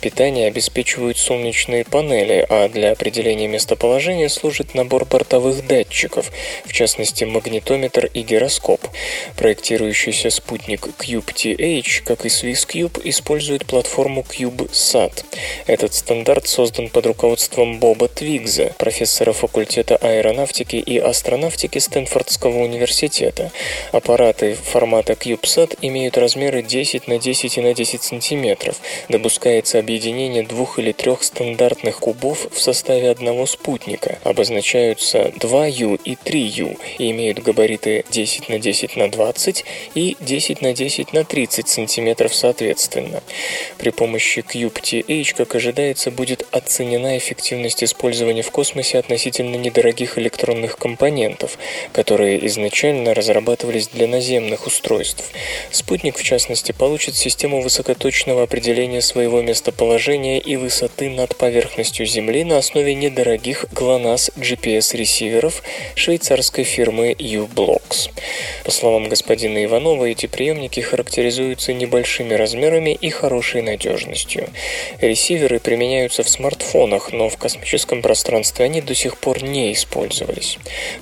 Питание 0.02 0.48
обеспечивают 0.48 1.18
солнечные 1.18 1.86
панели, 1.86 2.46
а 2.50 2.68
для 2.70 2.92
определения 2.92 3.48
местоположения 3.48 4.30
служит 4.30 4.74
набор 4.74 5.06
бортовых 5.06 5.68
датчиков, 5.68 6.32
в 6.66 6.74
частности 6.74 7.24
магнитометр 7.24 7.83
и 8.14 8.22
гироскоп. 8.22 8.88
Проектирующийся 9.36 10.30
спутник 10.30 10.88
CubeTH, 10.88 12.04
как 12.06 12.26
и 12.26 12.30
SwissCube, 12.30 13.02
использует 13.04 13.66
платформу 13.66 14.22
CubeSat. 14.22 15.26
Этот 15.68 15.94
стандарт 15.94 16.48
создан 16.48 16.90
под 16.90 17.08
руководством 17.08 17.80
Боба 17.80 18.08
Твигза, 18.08 18.74
профессора 18.78 19.34
факультета 19.34 19.98
аэронавтики 19.98 20.78
и 20.78 20.98
астронавтики 20.98 21.80
Стэнфордского 21.80 22.60
университета. 22.60 23.52
Аппараты 23.92 24.56
формата 24.56 25.14
CubeSat 25.14 25.78
имеют 25.82 26.18
размеры 26.18 26.62
10 26.62 27.08
на 27.08 27.20
10 27.20 27.58
и 27.58 27.62
на 27.62 27.74
10 27.74 28.04
сантиметров. 28.04 28.78
Допускается 29.10 29.80
объединение 29.80 30.44
двух 30.44 30.80
или 30.80 30.92
трех 30.94 31.24
стандартных 31.24 32.00
кубов 32.00 32.48
в 32.52 32.62
составе 32.62 33.10
одного 33.10 33.46
спутника. 33.46 34.20
Обозначаются 34.24 35.34
2U 35.40 36.00
и 36.04 36.16
3U 36.16 36.80
и 36.98 37.12
имеют 37.12 37.40
габариты 37.40 37.63
10 37.68 38.50
на 38.50 38.60
10 38.60 38.96
на 38.96 39.10
20 39.10 39.66
и 39.96 40.18
10 40.20 40.62
на 40.62 40.74
10 40.74 41.14
на 41.14 41.24
30 41.24 41.68
сантиметров 41.68 42.34
соответственно. 42.34 43.22
При 43.78 43.90
помощи 43.90 44.40
CubeTH, 44.40 45.36
как 45.36 45.56
ожидается, 45.56 46.12
будет 46.12 46.46
оценена 46.52 47.18
эффективность 47.18 47.84
использования 47.84 48.42
в 48.42 48.52
космосе 48.52 49.00
относительно 49.00 49.56
недорогих 49.56 50.18
электронных 50.18 50.78
компонентов, 50.78 51.58
которые 51.92 52.46
изначально 52.48 53.14
разрабатывались 53.14 53.88
для 53.88 54.08
наземных 54.08 54.68
устройств. 54.68 55.32
Спутник, 55.72 56.18
в 56.18 56.24
частности, 56.24 56.72
получит 56.72 57.16
систему 57.16 57.62
высокоточного 57.62 58.44
определения 58.44 59.02
своего 59.02 59.42
местоположения 59.42 60.40
и 60.40 60.56
высоты 60.56 61.10
над 61.10 61.36
поверхностью 61.36 62.06
Земли 62.06 62.44
на 62.44 62.58
основе 62.58 62.96
недорогих 62.96 63.66
GLONASS 63.74 64.34
GPS-ресиверов 64.38 65.64
швейцарской 65.96 66.64
фирмы 66.64 67.16
U-Blocks. 67.54 68.10
По 68.64 68.72
словам 68.72 69.10
господина 69.10 69.64
Иванова, 69.64 70.06
эти 70.06 70.26
приемники 70.26 70.80
характеризуются 70.80 71.74
небольшими 71.74 72.34
размерами 72.34 72.98
и 73.00 73.10
хорошей 73.10 73.62
надежностью. 73.62 74.50
Ресиверы 75.02 75.60
применяются 75.60 76.24
в 76.24 76.30
смартфонах, 76.30 77.12
но 77.12 77.30
в 77.30 77.38
космическом 77.38 78.02
пространстве 78.02 78.66
они 78.66 78.82
до 78.82 78.96
сих 78.96 79.18
пор 79.18 79.44
не 79.44 79.74
использовались. 79.74 80.58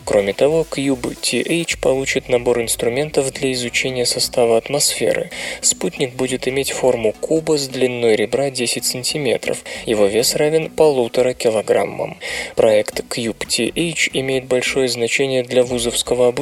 Кроме 0.06 0.34
того, 0.34 0.66
Cube 0.70 1.16
TH 1.22 1.80
получит 1.80 2.30
набор 2.30 2.62
инструментов 2.62 3.32
для 3.32 3.52
изучения 3.54 4.06
состава 4.06 4.58
атмосферы. 4.58 5.30
Спутник 5.62 6.14
будет 6.14 6.48
иметь 6.48 6.72
форму 6.72 7.14
куба 7.14 7.58
с 7.58 7.68
длиной 7.68 8.16
ребра 8.16 8.50
10 8.50 8.84
см. 8.86 9.56
Его 9.86 10.06
вес 10.08 10.36
равен 10.36 10.70
полутора 10.70 11.34
килограммам. 11.34 12.18
Проект 12.56 13.02
Cube 13.02 13.46
TH 13.48 14.10
имеет 14.14 14.46
большое 14.46 14.88
значение 14.88 15.44
для 15.44 15.64
вузовского 15.64 16.28
обучения. 16.28 16.41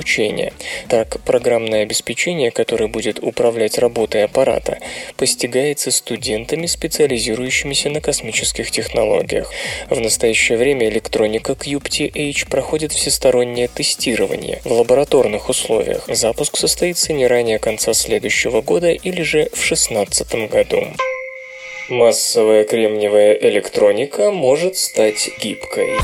Так, 0.88 1.20
программное 1.22 1.84
обеспечение, 1.84 2.52
которое 2.52 2.88
будет 2.88 3.20
управлять 3.20 3.78
работой 3.78 4.24
аппарата, 4.24 4.80
постигается 5.18 5.92
студентами, 5.92 6.66
специализирующимися 6.66 7.90
на 7.90 8.02
космических 8.02 8.72
технологиях. 8.72 9.52
В 9.90 10.00
настоящее 10.00 10.58
время 10.58 10.90
электроника 10.90 11.54
QPTH 11.54 12.50
проходит 12.50 12.92
всестороннее 12.92 13.68
тестирование 13.68 14.62
в 14.64 14.72
лабораторных 14.72 15.50
условиях. 15.50 16.06
Запуск 16.08 16.58
состоится 16.58 17.14
не 17.14 17.28
ранее 17.28 17.60
конца 17.60 17.94
следующего 17.94 18.62
года 18.62 18.92
или 18.92 19.22
же 19.22 19.50
в 19.54 19.68
2016 19.68 20.50
году. 20.50 20.84
Массовая 21.90 22.66
кремниевая 22.66 23.34
электроника 23.34 24.32
может 24.32 24.78
стать 24.78 25.30
гибкой. 25.42 25.98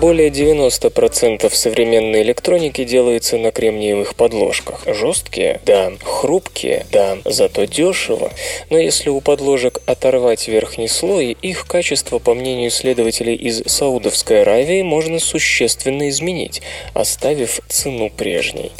Более 0.00 0.28
90% 0.28 1.52
современной 1.52 2.22
электроники 2.22 2.84
делается 2.84 3.36
на 3.36 3.50
кремниевых 3.50 4.14
подложках. 4.14 4.84
Жесткие? 4.86 5.60
Да. 5.66 5.92
Хрупкие? 6.04 6.86
Да. 6.92 7.18
Зато 7.24 7.64
дешево. 7.64 8.30
Но 8.70 8.78
если 8.78 9.10
у 9.10 9.20
подложек 9.20 9.80
оторвать 9.86 10.46
верхний 10.46 10.86
слой, 10.86 11.36
их 11.42 11.66
качество, 11.66 12.20
по 12.20 12.34
мнению 12.34 12.68
исследователей 12.68 13.34
из 13.34 13.64
Саудовской 13.66 14.42
Аравии, 14.42 14.82
можно 14.82 15.18
существенно 15.18 16.08
изменить, 16.10 16.62
оставив 16.94 17.58
цену 17.66 18.08
прежней. 18.08 18.70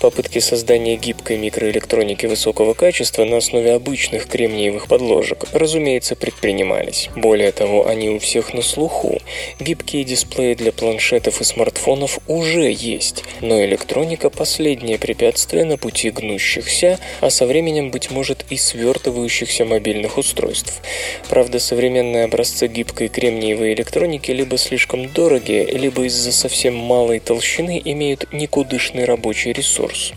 Попытки 0.00 0.40
создания 0.40 0.96
гибкой 0.96 1.36
микроэлектроники 1.36 2.26
высокого 2.26 2.74
качества 2.74 3.24
на 3.24 3.36
основе 3.36 3.74
обычных 3.74 4.26
кремниевых 4.26 4.88
подложек, 4.88 5.44
разумеется, 5.52 6.16
предпринимались. 6.16 7.10
Более 7.14 7.52
того, 7.52 7.86
они 7.86 8.10
у 8.10 8.18
всех 8.18 8.52
на 8.54 8.62
слуху. 8.62 9.20
Гибкие 9.60 10.02
дисплеи 10.02 10.54
для 10.63 10.63
для 10.64 10.72
планшетов 10.72 11.42
и 11.42 11.44
смартфонов 11.44 12.20
уже 12.26 12.72
есть, 12.72 13.22
но 13.42 13.62
электроника– 13.62 14.30
последнее 14.30 14.98
препятствие 14.98 15.66
на 15.66 15.76
пути 15.76 16.08
гнущихся, 16.08 16.98
а 17.20 17.28
со 17.28 17.44
временем, 17.44 17.90
быть 17.90 18.10
может, 18.10 18.46
и 18.48 18.56
свертывающихся 18.56 19.66
мобильных 19.66 20.16
устройств. 20.16 20.80
Правда, 21.28 21.58
современные 21.58 22.24
образцы 22.24 22.66
гибкой 22.66 23.08
кремниевой 23.08 23.74
электроники 23.74 24.30
либо 24.30 24.56
слишком 24.56 25.12
дорогие, 25.12 25.66
либо 25.66 26.04
из-за 26.04 26.32
совсем 26.32 26.74
малой 26.74 27.20
толщины 27.20 27.78
имеют 27.84 28.32
никудышный 28.32 29.04
рабочий 29.04 29.52
ресурс. 29.52 30.14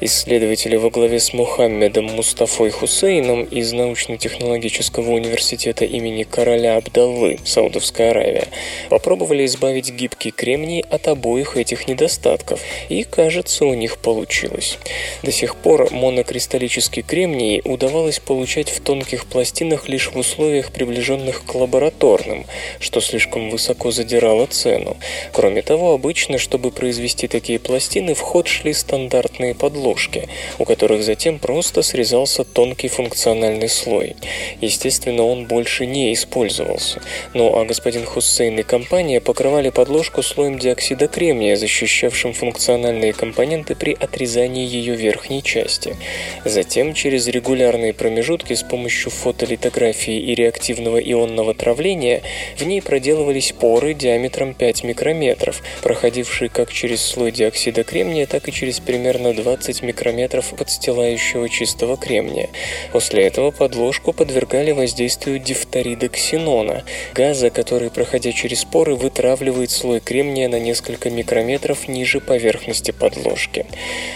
Исследователи 0.00 0.76
во 0.76 0.88
главе 0.88 1.20
с 1.20 1.34
Мухаммедом 1.34 2.06
Мустафой 2.06 2.70
Хусейном 2.70 3.42
из 3.42 3.70
научно-технологического 3.74 5.10
университета 5.10 5.84
имени 5.84 6.22
короля 6.22 6.78
Абдаллы, 6.78 7.38
Саудовская 7.44 8.12
Аравия, 8.12 8.48
попробовали 8.88 9.44
избавить 9.44 9.89
отделить 9.90 10.00
гибкий 10.00 10.30
кремний 10.30 10.84
от 10.90 11.08
обоих 11.08 11.56
этих 11.56 11.88
недостатков, 11.88 12.60
и, 12.88 13.04
кажется, 13.04 13.64
у 13.64 13.74
них 13.74 13.98
получилось. 13.98 14.78
До 15.22 15.32
сих 15.32 15.56
пор 15.56 15.90
монокристаллический 15.92 17.02
кремний 17.02 17.62
удавалось 17.64 18.18
получать 18.18 18.70
в 18.70 18.80
тонких 18.80 19.26
пластинах 19.26 19.88
лишь 19.88 20.10
в 20.10 20.16
условиях, 20.16 20.72
приближенных 20.72 21.44
к 21.44 21.54
лабораторным, 21.54 22.46
что 22.80 23.00
слишком 23.00 23.50
высоко 23.50 23.90
задирало 23.90 24.46
цену. 24.46 24.96
Кроме 25.32 25.62
того, 25.62 25.92
обычно, 25.92 26.38
чтобы 26.38 26.70
произвести 26.70 27.28
такие 27.28 27.58
пластины, 27.58 28.14
в 28.14 28.20
ход 28.20 28.48
шли 28.48 28.72
стандартные 28.72 29.54
подложки, 29.54 30.28
у 30.58 30.64
которых 30.64 31.02
затем 31.02 31.38
просто 31.38 31.82
срезался 31.82 32.44
тонкий 32.44 32.88
функциональный 32.88 33.68
слой. 33.68 34.16
Естественно, 34.60 35.22
он 35.22 35.46
больше 35.46 35.86
не 35.86 36.12
использовался. 36.12 37.00
Ну 37.34 37.56
а 37.56 37.64
господин 37.64 38.04
Хуссейн 38.04 38.58
и 38.58 38.62
компания 38.62 39.20
покрывали 39.20 39.70
подложку 39.80 40.22
слоем 40.22 40.58
диоксида 40.58 41.08
кремния, 41.08 41.56
защищавшим 41.56 42.34
функциональные 42.34 43.14
компоненты 43.14 43.74
при 43.74 43.94
отрезании 43.94 44.66
ее 44.66 44.94
верхней 44.94 45.42
части. 45.42 45.96
Затем 46.44 46.92
через 46.92 47.28
регулярные 47.28 47.94
промежутки 47.94 48.52
с 48.52 48.62
помощью 48.62 49.10
фотолитографии 49.10 50.20
и 50.20 50.34
реактивного 50.34 50.98
ионного 50.98 51.54
травления 51.54 52.20
в 52.58 52.64
ней 52.64 52.82
проделывались 52.82 53.52
поры 53.58 53.94
диаметром 53.94 54.52
5 54.52 54.84
микрометров, 54.84 55.62
проходившие 55.82 56.50
как 56.50 56.70
через 56.70 57.02
слой 57.02 57.32
диоксида 57.32 57.82
кремния, 57.82 58.26
так 58.26 58.48
и 58.48 58.52
через 58.52 58.80
примерно 58.80 59.32
20 59.32 59.80
микрометров 59.80 60.52
подстилающего 60.58 61.48
чистого 61.48 61.96
кремния. 61.96 62.50
После 62.92 63.22
этого 63.22 63.50
подложку 63.50 64.12
подвергали 64.12 64.72
воздействию 64.72 65.38
дифторида 65.38 66.10
ксенона, 66.10 66.84
газа, 67.14 67.48
который, 67.48 67.88
проходя 67.88 68.32
через 68.32 68.66
поры, 68.66 68.94
вытравливает 68.94 69.69
опустить 69.70 69.80
слой 69.80 70.00
кремния 70.00 70.48
на 70.48 70.58
несколько 70.58 71.10
микрометров 71.10 71.88
ниже 71.88 72.20
поверхности 72.20 72.92
подложки. 72.92 73.66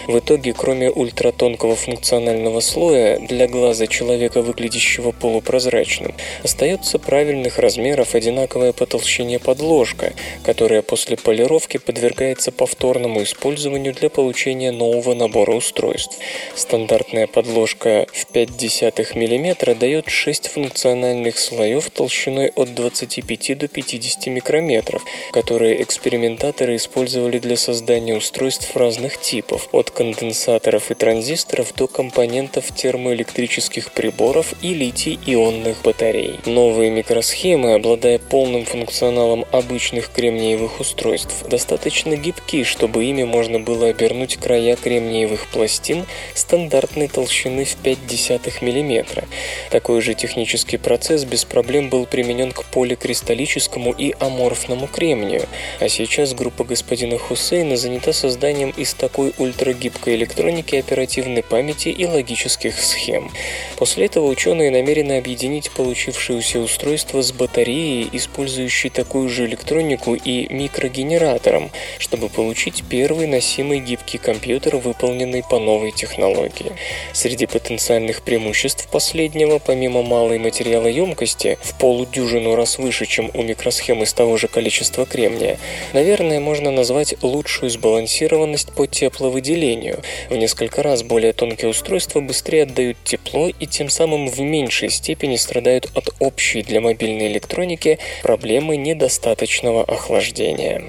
В 0.07 0.19
итоге, 0.19 0.53
кроме 0.53 0.91
ультратонкого 0.91 1.75
функционального 1.77 2.61
слоя, 2.61 3.19
для 3.19 3.47
глаза 3.47 3.87
человека, 3.87 4.43
выглядящего 4.43 5.13
полупрозрачным, 5.13 6.15
остается 6.45 6.99
правильных 6.99 7.59
размеров 7.59 8.15
одинаковая 8.15 8.73
по 8.73 8.87
толщине 8.87 9.39
подложка, 9.39 10.13
которая 10.45 10.83
после 10.83 11.17
полировки 11.17 11.79
подвергается 11.79 12.51
повторному 12.53 13.23
использованию 13.23 13.95
для 13.95 14.09
получения 14.09 14.73
нового 14.73 15.15
набора 15.15 15.53
устройств. 15.53 16.19
Стандартная 16.55 17.27
подложка 17.27 18.07
в 18.13 18.27
0,5 18.35 19.15
мм 19.15 19.75
дает 19.75 20.09
6 20.09 20.49
функциональных 20.49 21.39
слоев 21.39 21.91
толщиной 21.91 22.53
от 22.57 22.75
25 22.75 23.59
до 23.59 23.69
50 23.69 24.27
микрометров, 24.27 25.03
которые 25.45 25.83
экспериментаторы 25.83 26.77
использовали 26.77 27.39
для 27.39 27.59
создания 27.59 28.17
устройств 28.17 28.75
разных 28.75 29.21
типов, 29.21 29.69
от 29.73 29.91
конденсаторов 29.91 30.91
и 30.91 30.95
транзисторов 30.95 31.75
до 31.75 31.87
компонентов 31.87 32.75
термоэлектрических 32.75 33.93
приборов 33.93 34.55
и 34.63 34.73
литий-ионных 34.73 35.83
батарей. 35.83 36.41
Новые 36.47 36.91
микросхемы, 36.91 37.75
обладая 37.75 38.19
полным 38.19 38.65
функционалом 38.65 39.45
обычных 39.53 40.09
кремниевых 40.09 40.81
устройств, 40.81 41.47
достаточно 41.47 42.17
гибки, 42.17 42.65
чтобы 42.65 43.05
ими 43.05 43.25
можно 43.25 43.61
было 43.61 43.89
обернуть 43.89 44.39
края 44.39 44.77
кремниевых 44.77 45.49
пластин 45.49 46.07
стандартной 46.35 47.09
толщины 47.09 47.67
в 47.67 47.77
0,5 47.85 48.63
мм. 48.63 49.25
Такой 49.71 50.01
же 50.01 50.15
технический 50.15 50.79
процесс 50.79 51.25
без 51.25 51.45
проблем 51.45 51.91
был 51.91 52.07
применен 52.07 52.51
к 52.53 52.65
поликристаллическому 52.65 53.93
и 53.93 54.15
аморфному 54.19 54.87
кремнию, 54.87 55.34
компанию, 55.35 55.49
а 55.81 55.89
сейчас 55.89 56.35
группа 56.35 56.65
господина 56.65 57.19
Хусейна 57.19 57.77
занята 57.77 58.13
созданием 58.13 58.71
из 58.71 58.95
такой 58.95 59.33
ультрагибкой 59.39 60.17
электроники 60.17 60.77
оперативной 60.77 61.43
памяти 61.43 61.89
и 61.89 62.07
логических 62.07 62.79
схем. 62.79 63.31
После 63.77 64.07
этого 64.07 64.27
ученые 64.27 64.71
намерены 64.71 65.19
объединить 65.19 65.71
получившееся 65.71 66.61
устройство 66.61 67.23
с 67.23 67.33
батареей, 67.33 68.09
использующей 68.13 68.91
такую 68.91 69.29
же 69.29 69.47
электронику 69.47 70.15
и 70.15 70.53
микрогенератором, 70.53 71.71
чтобы 71.99 72.29
получить 72.29 72.85
первый 72.89 73.27
носимый 73.27 73.81
гибкий 73.81 74.19
компьютер, 74.19 74.77
выполненный 74.77 75.43
по 75.43 75.59
новой 75.59 75.93
технологии. 75.93 76.73
Среди 77.13 77.47
потенциальных 77.47 78.23
преимуществ 78.23 78.89
последнего, 78.89 79.59
помимо 79.59 80.03
малой 80.03 80.39
материалоемкости, 80.39 81.59
в 81.63 81.79
полудюжину 81.79 82.55
раз 82.55 82.79
выше, 82.79 83.07
чем 83.07 83.31
у 83.35 83.43
микросхемы 83.43 84.07
с 84.07 84.13
того 84.13 84.37
же 84.37 84.49
количества 84.49 85.05
кремния, 85.15 85.59
наверное, 85.93 86.41
можно 86.41 86.73
назвать 86.73 87.15
лучшую 87.23 87.71
сбалансированность 87.71 88.73
по 88.73 88.89
тепловыделению. 88.89 90.03
В 90.29 90.35
несколько 90.35 90.83
раз 90.83 91.05
более 91.05 91.33
тонкие 91.33 91.71
устройства 91.71 92.21
быстрее 92.21 92.65
отдают 92.65 92.97
тепло 93.05 93.49
и 93.49 93.67
тем 93.67 93.89
самым 93.91 94.27
в 94.27 94.41
меньшей 94.41 94.91
степени 94.91 95.37
страдают 95.37 95.89
от 95.95 96.09
общей 96.19 96.63
для 96.63 96.81
мобильной 96.81 97.29
электроники 97.29 98.01
проблемы 98.25 98.77
недостаточного 98.77 99.85
охлаждения. 99.85 100.89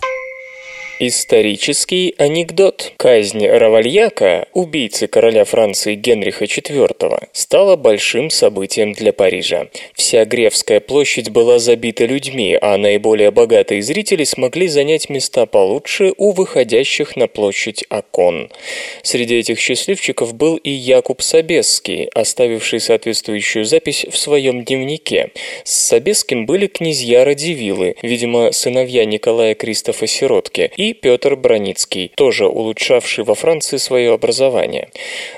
Исторический 0.98 2.16
анекдот. 2.18 2.94
Казнь 2.96 3.46
Равальяка, 3.46 4.48
убийцы 4.54 5.08
короля 5.08 5.44
Франции 5.44 5.96
Генриха 5.96 6.46
IV, 6.46 7.28
стала 7.34 7.76
большим 7.76 8.30
событием 8.30 8.94
для 8.94 9.12
Парижа. 9.12 9.68
Вся 9.94 10.24
Гревская 10.24 10.80
площадь 10.80 11.32
была 11.32 11.60
забита 11.60 12.06
людьми, 12.06 12.58
а 12.62 12.78
наиболее 12.78 13.32
богатые 13.32 13.82
зрители 13.82 14.24
смогли 14.24 14.70
занять 14.70 15.10
места 15.10 15.46
получше 15.46 16.14
у 16.16 16.32
выходящих 16.32 17.18
на 17.18 17.28
площадь 17.28 17.84
окон. 17.90 18.50
Среди 19.04 19.36
этих 19.36 19.60
счастливчиков 19.60 20.34
был 20.34 20.56
и 20.56 20.70
Якуб 20.70 21.22
Собесский, 21.22 22.06
оставивший 22.14 22.80
соответствующую 22.80 23.66
запись 23.66 24.06
в 24.10 24.16
своем 24.16 24.64
дневнике. 24.64 25.32
С 25.66 25.74
Собесским 25.74 26.46
были 26.46 26.68
князья 26.68 27.26
Радивилы, 27.26 27.98
видимо, 28.02 28.54
сыновья 28.54 29.04
Николая 29.04 29.56
Кристофа 29.56 30.08
Сиротки, 30.08 30.72
и 30.78 30.85
и 30.86 30.94
Петр 30.94 31.36
Броницкий, 31.36 32.12
тоже 32.16 32.48
улучшавший 32.48 33.24
во 33.24 33.34
Франции 33.34 33.78
свое 33.78 34.14
образование. 34.14 34.90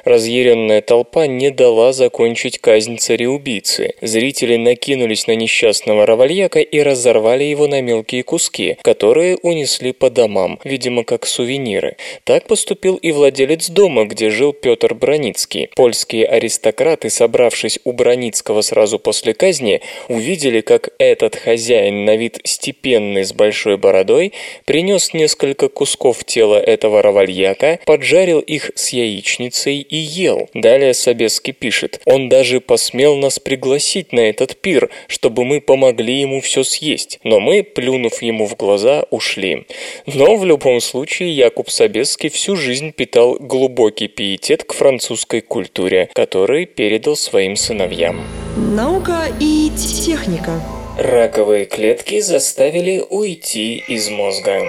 Разъяренная 0.04 0.82
толпа 0.82 1.26
не 1.26 1.52
дала 1.52 1.94
закончить 1.94 2.60
казнь 2.60 2.98
цареубийцы. 2.98 3.94
Зрители 4.02 4.58
накинулись 4.58 5.26
на 5.28 5.36
несчастного 5.36 6.06
равальяка 6.06 6.60
и 6.60 6.82
разорвали 6.82 7.46
его 7.46 7.68
на 7.68 7.82
мелкие 7.82 8.24
куски, 8.24 8.78
которые 8.82 9.38
унесли 9.42 9.94
по 9.94 10.10
домам, 10.10 10.60
видимо, 10.66 11.06
как 11.06 11.26
сувениры. 11.26 11.96
Так 12.26 12.48
поступил 12.48 12.98
и 12.98 13.12
владелец 13.14 13.70
дома, 13.70 14.04
где 14.04 14.30
жил 14.30 14.52
Петр 14.52 14.96
Броницкий. 14.96 15.70
Польские 15.76 16.26
аристократы, 16.26 17.10
собравшись 17.10 17.80
у 17.86 17.94
Броницкого 17.94 18.62
сразу 18.62 19.00
после 19.00 19.34
казни, 19.34 19.80
увидели, 20.10 20.60
как 20.60 20.90
этот 20.98 21.38
хозяин 21.38 22.04
на 22.04 22.18
вид 22.18 22.40
степенный 22.44 23.24
с 23.24 23.32
большой 23.32 23.78
бородой 23.78 24.34
принес 24.66 25.14
несколько 25.14 25.37
кусков 25.70 26.24
тела 26.24 26.56
этого 26.56 27.02
равальяка, 27.02 27.80
поджарил 27.86 28.40
их 28.40 28.72
с 28.76 28.90
яичницей 28.90 29.80
и 29.80 29.96
ел. 29.96 30.50
Далее 30.54 30.94
Собеский 30.94 31.54
пишет, 31.54 32.02
он 32.06 32.30
даже 32.30 32.60
посмел 32.62 33.16
нас 33.16 33.40
пригласить 33.40 34.14
на 34.14 34.22
этот 34.22 34.58
пир, 34.58 34.90
чтобы 35.08 35.46
мы 35.46 35.62
помогли 35.62 36.22
ему 36.22 36.42
все 36.42 36.64
съесть, 36.64 37.20
но 37.24 37.40
мы, 37.40 37.64
плюнув 37.64 38.22
ему 38.22 38.48
в 38.48 38.56
глаза, 38.56 39.06
ушли. 39.10 39.66
Но 40.06 40.36
в 40.36 40.46
любом 40.46 40.82
случае 40.82 41.36
Якуб 41.36 41.70
Собеский 41.70 42.30
всю 42.30 42.56
жизнь 42.56 42.92
питал 42.92 43.38
глубокий 43.40 44.08
пиетет 44.08 44.64
к 44.64 44.74
французской 44.74 45.42
культуре, 45.42 46.10
который 46.14 46.66
передал 46.66 47.16
своим 47.16 47.56
сыновьям. 47.56 48.26
Наука 48.56 49.28
и 49.40 49.70
техника. 49.78 50.62
Раковые 50.98 51.66
клетки 51.66 52.20
заставили 52.22 53.06
уйти 53.08 53.84
из 53.88 54.10
мозга. 54.10 54.64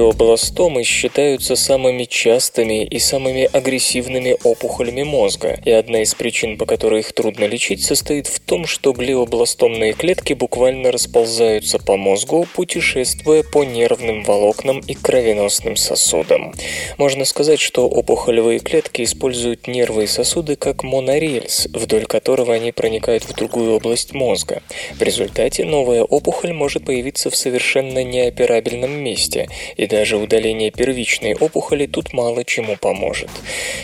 Глиобластомы 0.00 0.82
считаются 0.82 1.56
самыми 1.56 2.04
частыми 2.04 2.86
и 2.86 2.98
самыми 2.98 3.50
агрессивными 3.52 4.34
опухолями 4.44 5.02
мозга, 5.02 5.60
и 5.62 5.70
одна 5.70 6.00
из 6.00 6.14
причин, 6.14 6.56
по 6.56 6.64
которой 6.64 7.00
их 7.00 7.12
трудно 7.12 7.44
лечить, 7.44 7.84
состоит 7.84 8.26
в 8.26 8.40
том, 8.40 8.66
что 8.66 8.92
глиобластомные 8.92 9.92
клетки 9.92 10.32
буквально 10.32 10.90
расползаются 10.90 11.78
по 11.78 11.98
мозгу, 11.98 12.46
путешествуя 12.54 13.42
по 13.42 13.62
нервным 13.62 14.24
волокнам 14.24 14.80
и 14.80 14.94
кровеносным 14.94 15.76
сосудам. 15.76 16.54
Можно 16.96 17.26
сказать, 17.26 17.60
что 17.60 17.86
опухолевые 17.86 18.60
клетки 18.60 19.02
используют 19.02 19.66
нервы 19.66 20.04
и 20.04 20.06
сосуды 20.06 20.56
как 20.56 20.82
монорельс, 20.82 21.68
вдоль 21.74 22.06
которого 22.06 22.54
они 22.54 22.72
проникают 22.72 23.24
в 23.24 23.34
другую 23.34 23.74
область 23.74 24.14
мозга. 24.14 24.62
В 24.94 25.02
результате 25.02 25.66
новая 25.66 26.04
опухоль 26.04 26.54
может 26.54 26.86
появиться 26.86 27.28
в 27.28 27.36
совершенно 27.36 28.02
неоперабельном 28.02 28.92
месте, 28.92 29.50
и 29.76 29.89
даже 29.90 30.16
удаление 30.16 30.70
первичной 30.70 31.34
опухоли 31.34 31.86
тут 31.86 32.12
мало 32.12 32.44
чему 32.44 32.76
поможет. 32.76 33.28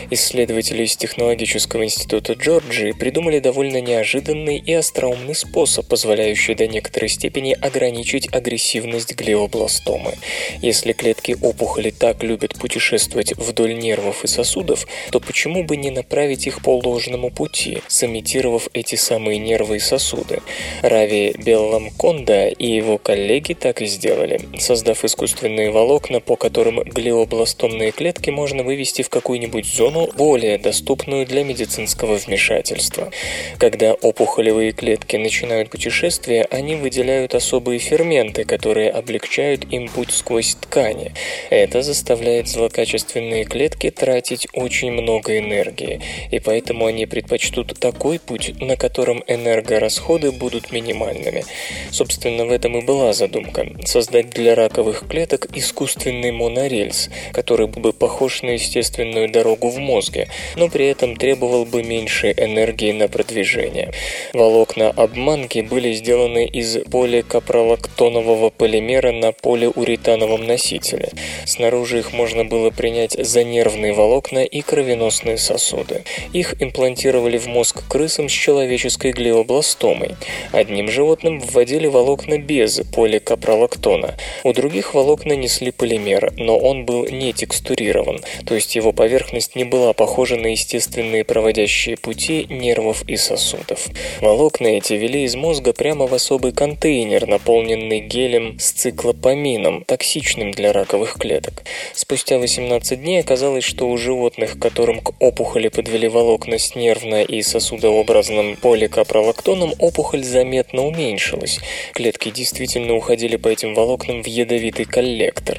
Исследователи 0.09 0.83
из 0.83 0.95
Технологического 0.95 1.83
института 1.83 2.33
Джорджии 2.33 2.93
придумали 2.93 3.39
довольно 3.39 3.81
неожиданный 3.81 4.57
и 4.57 4.73
остроумный 4.73 5.35
способ, 5.35 5.85
позволяющий 5.87 6.55
до 6.55 6.65
некоторой 6.65 7.09
степени 7.09 7.51
ограничить 7.53 8.33
агрессивность 8.33 9.15
глиобластомы. 9.15 10.13
Если 10.61 10.93
клетки 10.93 11.35
опухоли 11.41 11.91
так 11.91 12.23
любят 12.23 12.53
путешествовать 12.53 13.33
вдоль 13.35 13.77
нервов 13.77 14.23
и 14.23 14.27
сосудов, 14.27 14.87
то 15.11 15.19
почему 15.19 15.63
бы 15.63 15.75
не 15.75 15.91
направить 15.91 16.47
их 16.47 16.61
по 16.61 16.77
ложному 16.77 17.31
пути, 17.31 17.79
сымитировав 17.87 18.69
эти 18.73 18.95
самые 18.95 19.39
нервы 19.39 19.75
и 19.75 19.79
сосуды? 19.79 20.39
Рави 20.81 21.35
Белламконда 21.37 22.47
и 22.47 22.65
его 22.65 22.97
коллеги 22.97 23.53
так 23.53 23.81
и 23.81 23.87
сделали, 23.87 24.39
создав 24.57 25.03
искусственные 25.03 25.71
волокна, 25.87 26.19
по 26.19 26.35
которым 26.35 26.81
глиобластомные 26.81 27.91
клетки 27.91 28.29
можно 28.29 28.63
вывести 28.63 29.03
в 29.03 29.09
какую-нибудь 29.09 29.65
зону, 29.65 30.09
более 30.17 30.57
доступную 30.57 31.25
для 31.25 31.45
медицинского 31.45 32.15
вмешательства. 32.15 33.09
Когда 33.57 33.93
опухолевые 33.93 34.73
клетки 34.73 35.15
начинают 35.15 35.69
путешествие, 35.69 36.45
они 36.51 36.75
выделяют 36.75 37.35
особые 37.35 37.79
ферменты, 37.79 38.43
которые 38.43 38.89
облегчают 38.89 39.65
им 39.71 39.87
путь 39.87 40.11
сквозь 40.11 40.55
ткани. 40.55 41.13
Это 41.49 41.81
заставляет 41.81 42.49
злокачественные 42.49 43.45
клетки 43.45 43.89
тратить 43.89 44.47
очень 44.53 44.91
много 44.91 45.37
энергии, 45.37 46.01
и 46.31 46.39
поэтому 46.39 46.85
они 46.85 47.05
предпочтут 47.05 47.79
такой 47.79 48.19
путь, 48.19 48.59
на 48.59 48.75
котором 48.75 49.23
энергорасходы 49.27 50.33
будут 50.33 50.73
минимальными. 50.73 51.45
Собственно, 51.91 52.45
в 52.45 52.51
этом 52.51 52.77
и 52.77 52.81
была 52.81 53.13
задумка– 53.13 53.65
создать 53.85 54.29
для 54.31 54.53
раковых 54.53 55.07
клеток 55.07 55.47
искусственный 55.77 56.31
монорельс, 56.31 57.09
который 57.33 57.67
был 57.67 57.81
бы 57.81 57.93
похож 57.93 58.41
на 58.41 58.51
естественную 58.51 59.29
дорогу 59.29 59.69
в 59.69 59.77
мозге, 59.77 60.27
но 60.55 60.69
при 60.69 60.87
этом 60.87 61.15
требовал 61.15 61.65
бы 61.65 61.83
меньше 61.83 62.33
энергии 62.35 62.91
на 62.91 63.07
продвижение. 63.07 63.91
Волокна 64.33 64.89
обманки 64.89 65.59
были 65.59 65.93
сделаны 65.93 66.47
из 66.47 66.79
поликапролактонового 66.89 68.49
полимера 68.49 69.11
на 69.11 69.31
полиуретановом 69.33 70.47
носителе. 70.47 71.11
Снаружи 71.45 71.99
их 71.99 72.11
можно 72.11 72.43
было 72.43 72.71
принять 72.71 73.13
за 73.13 73.43
нервные 73.43 73.93
волокна 73.93 74.39
и 74.39 74.61
кровеносные 74.61 75.37
сосуды. 75.37 76.03
Их 76.33 76.59
имплантировали 76.59 77.37
в 77.37 77.45
мозг 77.45 77.83
крысам 77.87 78.29
с 78.29 78.31
человеческой 78.31 79.11
глиобластомой. 79.11 80.15
Одним 80.51 80.89
животным 80.89 81.39
вводили 81.39 81.85
волокна 81.85 82.39
без 82.39 82.81
поликапролактона. 82.95 84.15
У 84.43 84.53
других 84.53 84.95
волокна 84.95 85.33
несли 85.33 85.66
полимер, 85.71 86.33
но 86.37 86.57
он 86.57 86.85
был 86.85 87.05
не 87.07 87.33
текстурирован, 87.33 88.21
то 88.45 88.55
есть 88.55 88.75
его 88.75 88.91
поверхность 88.91 89.55
не 89.55 89.63
была 89.63 89.93
похожа 89.93 90.35
на 90.35 90.47
естественные 90.47 91.23
проводящие 91.23 91.97
пути 91.97 92.45
нервов 92.49 93.03
и 93.07 93.17
сосудов. 93.17 93.87
Волокна 94.21 94.67
эти 94.67 94.93
вели 94.93 95.23
из 95.23 95.35
мозга 95.35 95.73
прямо 95.73 96.07
в 96.07 96.13
особый 96.13 96.51
контейнер, 96.51 97.27
наполненный 97.27 97.99
гелем 97.99 98.59
с 98.59 98.71
циклопамином, 98.71 99.83
токсичным 99.83 100.51
для 100.51 100.73
раковых 100.73 101.13
клеток. 101.13 101.63
Спустя 101.93 102.37
18 102.39 103.01
дней 103.01 103.19
оказалось, 103.19 103.63
что 103.63 103.89
у 103.89 103.97
животных, 103.97 104.59
которым 104.59 105.01
к 105.01 105.13
опухоли 105.21 105.67
подвели 105.67 106.07
волокна 106.07 106.57
с 106.57 106.75
нервно- 106.75 107.23
и 107.23 107.41
сосудообразным 107.41 108.55
поликапролактоном, 108.55 109.73
опухоль 109.79 110.23
заметно 110.23 110.85
уменьшилась. 110.85 111.59
Клетки 111.93 112.29
действительно 112.29 112.95
уходили 112.95 113.35
по 113.35 113.47
этим 113.47 113.73
волокнам 113.73 114.23
в 114.23 114.27
ядовитый 114.27 114.85
коллектор. 114.85 115.56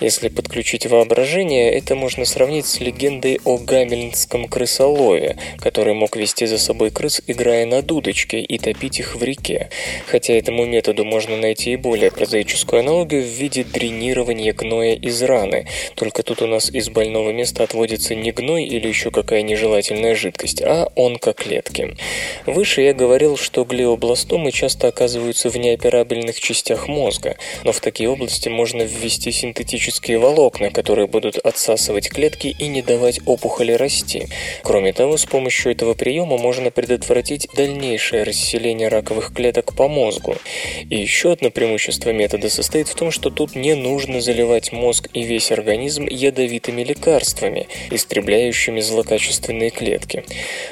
Если 0.00 0.28
подключить 0.28 0.86
воображение, 0.86 1.72
это 1.72 1.94
можно 1.94 2.24
сравнить 2.24 2.66
с 2.66 2.80
легендой 2.80 3.40
о 3.44 3.58
гамельнском 3.58 4.48
крысолове, 4.48 5.36
который 5.58 5.94
мог 5.94 6.16
вести 6.16 6.46
за 6.46 6.58
собой 6.58 6.90
крыс, 6.90 7.20
играя 7.26 7.66
на 7.66 7.82
дудочке 7.82 8.40
и 8.40 8.58
топить 8.58 8.98
их 8.98 9.16
в 9.16 9.22
реке. 9.22 9.70
Хотя 10.06 10.34
этому 10.34 10.64
методу 10.64 11.04
можно 11.04 11.36
найти 11.36 11.72
и 11.72 11.76
более 11.76 12.10
прозаическую 12.10 12.80
аналогию 12.80 13.22
в 13.22 13.26
виде 13.26 13.64
дренирования 13.64 14.52
гноя 14.52 14.94
из 14.94 15.22
раны, 15.22 15.66
только 15.94 16.22
тут 16.22 16.42
у 16.42 16.46
нас 16.46 16.70
из 16.70 16.88
больного 16.88 17.30
места 17.30 17.64
отводится 17.64 18.14
не 18.14 18.32
гной 18.32 18.64
или 18.64 18.86
еще 18.88 19.10
какая 19.10 19.42
нежелательная 19.42 20.14
жидкость, 20.14 20.62
а 20.62 20.90
онкоклетки. 20.96 21.96
Выше 22.46 22.82
я 22.82 22.94
говорил, 22.94 23.36
что 23.36 23.64
глиобластомы 23.64 24.52
часто 24.52 24.88
оказываются 24.88 25.50
в 25.50 25.56
неоперабельных 25.56 26.40
частях 26.40 26.88
мозга, 26.88 27.36
но 27.64 27.72
в 27.72 27.80
такие 27.80 28.08
области 28.08 28.48
можно 28.48 28.82
ввести 28.82 29.30
синтетические 29.38 30.18
волокна, 30.18 30.70
которые 30.70 31.06
будут 31.06 31.38
отсасывать 31.38 32.08
клетки 32.08 32.54
и 32.58 32.68
не 32.68 32.82
давать 32.82 33.20
опухоли 33.26 33.72
расти. 33.72 34.26
Кроме 34.62 34.92
того, 34.92 35.16
с 35.16 35.24
помощью 35.24 35.72
этого 35.72 35.94
приема 35.94 36.36
можно 36.38 36.70
предотвратить 36.70 37.48
дальнейшее 37.54 38.24
расселение 38.24 38.88
раковых 38.88 39.32
клеток 39.32 39.74
по 39.74 39.88
мозгу. 39.88 40.36
И 40.90 40.96
еще 40.96 41.32
одно 41.32 41.50
преимущество 41.50 42.10
метода 42.10 42.50
состоит 42.50 42.88
в 42.88 42.94
том, 42.94 43.10
что 43.10 43.30
тут 43.30 43.54
не 43.54 43.74
нужно 43.74 44.20
заливать 44.20 44.72
мозг 44.72 45.08
и 45.14 45.22
весь 45.22 45.52
организм 45.52 46.06
ядовитыми 46.06 46.82
лекарствами, 46.82 47.68
истребляющими 47.90 48.80
злокачественные 48.80 49.70
клетки. 49.70 50.24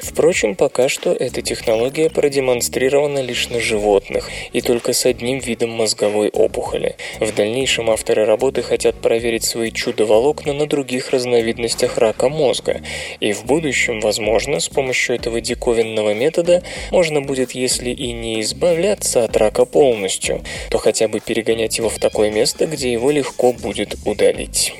Впрочем, 0.03 0.55
пока 0.55 0.89
что 0.89 1.13
эта 1.13 1.43
технология 1.43 2.11
продемонстрирована 2.11 3.21
лишь 3.21 3.49
на 3.49 3.61
животных 3.61 4.31
и 4.53 4.61
только 4.61 4.93
с 4.93 5.07
одним 5.07 5.39
видом 5.39 5.71
мозговой 5.71 6.29
опухоли. 6.31 6.97
В 7.21 7.35
дальнейшем 7.35 7.91
авторы 7.91 8.25
работы 8.25 8.56
хотят 8.63 9.01
проверить 9.01 9.45
свои 9.45 9.71
чудо-волокна 9.71 10.53
на 10.53 10.67
других 10.67 11.11
разновидностях 11.11 11.99
рака 11.99 12.29
мозга, 12.29 12.83
и 13.21 13.33
в 13.33 13.45
будущем, 13.45 14.01
возможно, 14.01 14.61
с 14.61 14.69
помощью 14.69 15.17
этого 15.17 15.41
диковинного 15.41 16.15
метода 16.15 16.63
можно 16.91 17.21
будет, 17.21 17.53
если 17.53 17.91
и 17.91 18.13
не 18.13 18.41
избавляться 18.41 19.25
от 19.25 19.37
рака 19.37 19.65
полностью, 19.65 20.43
то 20.71 20.79
хотя 20.79 21.09
бы 21.09 21.21
перегонять 21.21 21.79
его 21.79 21.89
в 21.89 21.99
такое 21.99 22.31
место, 22.31 22.67
где 22.67 22.93
его 22.93 23.11
легко 23.11 23.53
будет 23.53 23.97
удалить. 24.05 24.75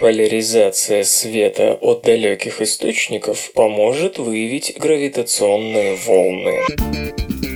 Поляризация 0.00 1.04
света 1.04 1.74
от 1.74 2.02
далеких 2.02 2.62
источников 2.62 3.52
поможет 3.52 4.16
выявить 4.16 4.78
гравитационные 4.78 5.94
волны. 5.94 7.49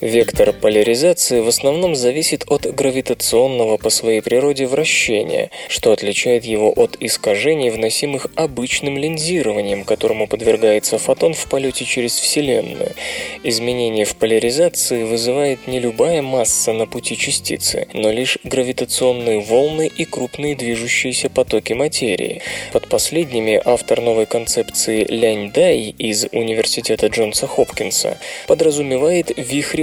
Вектор 0.00 0.52
поляризации 0.52 1.40
в 1.40 1.48
основном 1.48 1.96
зависит 1.96 2.44
от 2.46 2.72
гравитационного 2.72 3.78
по 3.78 3.90
своей 3.90 4.22
природе 4.22 4.64
вращения, 4.68 5.50
что 5.68 5.90
отличает 5.90 6.44
его 6.44 6.70
от 6.70 6.96
искажений, 7.00 7.70
вносимых 7.70 8.28
обычным 8.36 8.96
линзированием, 8.96 9.82
которому 9.82 10.28
подвергается 10.28 10.98
фотон 10.98 11.34
в 11.34 11.48
полете 11.48 11.84
через 11.84 12.14
Вселенную. 12.14 12.92
Изменение 13.42 14.04
в 14.04 14.14
поляризации 14.14 15.02
вызывает 15.02 15.66
не 15.66 15.80
любая 15.80 16.22
масса 16.22 16.72
на 16.72 16.86
пути 16.86 17.16
частицы, 17.16 17.88
но 17.92 18.12
лишь 18.12 18.38
гравитационные 18.44 19.40
волны 19.40 19.90
и 19.92 20.04
крупные 20.04 20.54
движущиеся 20.54 21.28
потоки 21.28 21.72
материи. 21.72 22.40
Под 22.72 22.86
последними 22.86 23.60
автор 23.64 24.00
новой 24.00 24.26
концепции 24.26 25.04
Лянь 25.04 25.50
Дай 25.50 25.92
из 25.98 26.28
Университета 26.30 27.08
Джонса 27.08 27.48
Хопкинса 27.48 28.18
подразумевает 28.46 29.32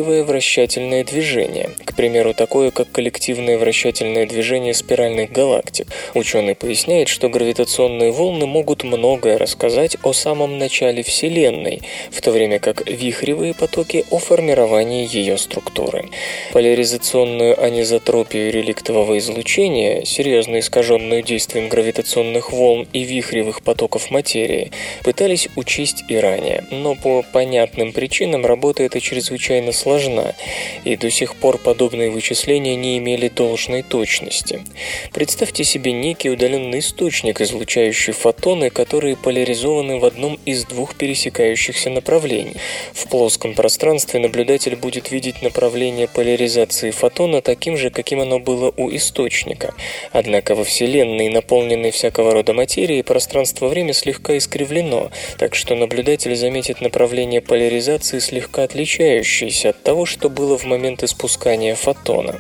вихревое 0.06 0.24
вращательное 0.24 1.04
движение, 1.04 1.72
к 1.84 1.96
примеру, 1.96 2.36
такое, 2.36 2.70
как 2.70 2.92
коллективное 2.92 3.58
вращательное 3.58 4.28
движение 4.28 4.76
спиральных 4.76 5.32
галактик. 5.32 5.88
Ученый 6.14 6.54
поясняет, 6.54 7.08
что 7.08 7.28
гравитационные 7.28 8.12
волны 8.12 8.46
могут 8.46 8.84
многое 8.84 9.40
рассказать 9.40 9.98
о 10.04 10.14
самом 10.14 10.60
начале 10.60 11.02
Вселенной, 11.02 11.82
в 12.12 12.22
то 12.22 12.32
время 12.32 12.60
как 12.60 12.88
вихревые 12.88 13.56
потоки 13.56 14.06
о 14.12 14.20
формировании 14.20 15.08
ее 15.12 15.40
структуры. 15.40 16.06
Поляризационную 16.54 17.60
анизотропию 17.60 18.52
реликтового 18.52 19.18
излучения, 19.18 20.06
серьезно 20.06 20.60
искаженную 20.60 21.24
действием 21.24 21.68
гравитационных 21.68 22.52
волн 22.52 22.88
и 22.94 23.04
вихревых 23.04 23.64
потоков 23.64 24.12
материи, 24.12 24.72
пытались 25.04 25.50
учесть 25.56 26.04
и 26.08 26.16
ранее, 26.16 26.64
но 26.70 26.94
по 26.94 27.24
понятным 27.34 27.92
причинам 27.92 28.46
работа 28.46 28.84
эта 28.84 29.00
чрезвычайно 29.02 29.72
сложна, 29.72 29.95
и 30.84 30.96
до 30.96 31.10
сих 31.10 31.36
пор 31.36 31.58
подобные 31.58 32.10
вычисления 32.10 32.76
не 32.76 32.98
имели 32.98 33.28
должной 33.28 33.82
точности. 33.82 34.62
Представьте 35.14 35.64
себе 35.64 35.92
некий 35.92 36.30
удаленный 36.30 36.80
источник, 36.80 37.42
излучающий 37.42 38.14
фотоны, 38.14 38.70
которые 38.70 39.16
поляризованы 39.16 40.00
в 40.00 40.06
одном 40.06 40.40
из 40.46 40.66
двух 40.66 40.96
пересекающихся 40.96 41.90
направлений. 41.90 42.56
В 42.94 43.08
плоском 43.10 43.54
пространстве 43.54 44.20
наблюдатель 44.20 44.76
будет 44.76 45.12
видеть 45.12 45.42
направление 45.42 46.08
поляризации 46.08 46.92
фотона 46.92 47.42
таким 47.42 47.78
же, 47.78 47.90
каким 47.90 48.22
оно 48.22 48.40
было 48.40 48.74
у 48.78 48.94
источника. 48.96 49.74
Однако 50.12 50.56
во 50.56 50.64
Вселенной, 50.64 51.30
наполненной 51.30 51.92
всякого 51.92 52.34
рода 52.34 52.54
материей, 52.54 53.04
пространство-время 53.04 53.94
слегка 53.94 54.38
искривлено, 54.38 55.12
так 55.38 55.56
что 55.56 55.76
наблюдатель 55.76 56.36
заметит 56.36 56.82
направление 56.82 57.42
поляризации 57.42 58.20
слегка 58.20 58.64
отличающееся 58.64 59.70
от 59.70 59.84
того, 59.86 60.06
что 60.06 60.30
было 60.30 60.58
в 60.58 60.66
момент 60.66 61.04
испускания 61.04 61.76
фотона. 61.76 62.40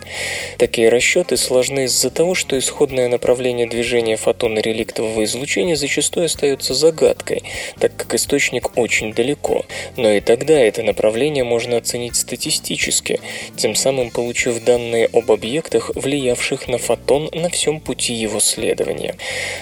Такие 0.57 0.89
расчеты 0.89 1.37
сложны 1.37 1.85
из-за 1.85 2.09
того, 2.09 2.33
что 2.33 2.57
исходное 2.57 3.07
направление 3.07 3.67
движения 3.67 4.17
фотона 4.17 4.59
реликтового 4.59 5.23
излучения 5.23 5.75
зачастую 5.75 6.25
остается 6.25 6.73
загадкой, 6.73 7.43
так 7.79 7.95
как 7.95 8.15
источник 8.15 8.75
очень 8.77 9.13
далеко. 9.13 9.63
Но 9.95 10.11
и 10.11 10.21
тогда 10.21 10.59
это 10.59 10.81
направление 10.81 11.43
можно 11.43 11.77
оценить 11.77 12.15
статистически, 12.15 13.21
тем 13.55 13.75
самым 13.75 14.09
получив 14.09 14.63
данные 14.63 15.07
об 15.13 15.31
объектах, 15.31 15.91
влиявших 15.93 16.67
на 16.67 16.79
фотон 16.79 17.29
на 17.31 17.49
всем 17.49 17.79
пути 17.79 18.13
его 18.13 18.39
следования. 18.39 19.15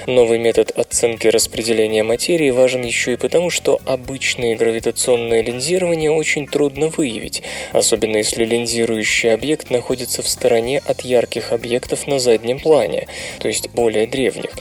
Новый 0.08 0.40
метод 0.40 0.72
оценки 0.72 1.28
распределения 1.28 2.04
материи 2.04 2.50
важен 2.50 2.84
еще 2.84 3.14
и 3.14 3.18
потому, 3.18 3.50
что 3.50 3.82
обычное 3.86 4.56
гравитационное 4.56 5.42
линзирование 5.42 6.12
очень 6.12 6.48
трудно 6.48 6.88
выявить, 6.88 7.44
особенно 7.74 8.18
если 8.18 8.46
линзирующий 8.46 9.34
объект 9.34 9.70
находится 9.70 10.22
в 10.22 10.28
стороне 10.28 10.82
от 10.86 11.02
ярких 11.02 11.52
объектов 11.52 12.08
на 12.08 12.20
заднем 12.20 12.60
плане, 12.60 13.08
то 13.40 13.48
есть 13.48 13.70
более 13.70 14.08
древних. 14.08 14.52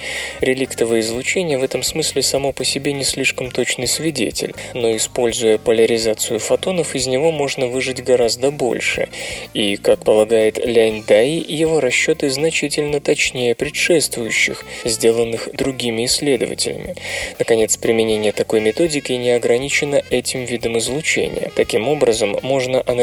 Реликтовое 0.41 1.01
излучение 1.01 1.59
в 1.59 1.65
этом 1.65 1.83
смысле 1.83 2.23
само 2.23 2.53
по 2.53 2.65
себе 2.65 2.93
не 2.93 3.05
слишком 3.05 3.51
точный 3.51 3.87
свидетель, 3.87 4.55
но 4.75 4.97
используя 4.97 5.59
поляризацию 5.59 6.39
фотонов, 6.39 6.95
из 6.95 7.07
него 7.07 7.31
можно 7.31 7.67
выжить 7.67 8.03
гораздо 8.03 8.51
больше. 8.51 9.09
И, 9.55 9.77
как 9.77 10.05
полагает 10.05 10.59
Лянь 10.65 11.05
Дай, 11.07 11.31
его 11.31 11.81
расчеты 11.81 12.31
значительно 12.31 13.01
точнее 13.01 13.55
предшествующих, 13.55 14.65
сделанных 14.85 15.49
другими 15.53 16.07
исследователями. 16.07 16.95
Наконец, 17.39 17.77
применение 17.77 18.33
такой 18.33 18.61
методики 18.61 19.13
не 19.13 19.31
ограничено 19.31 20.03
этим 20.11 20.45
видом 20.45 20.79
излучения. 20.79 21.51
Таким 21.55 21.89
образом, 21.89 22.39
можно 22.43 22.83
анализировать 22.87 23.02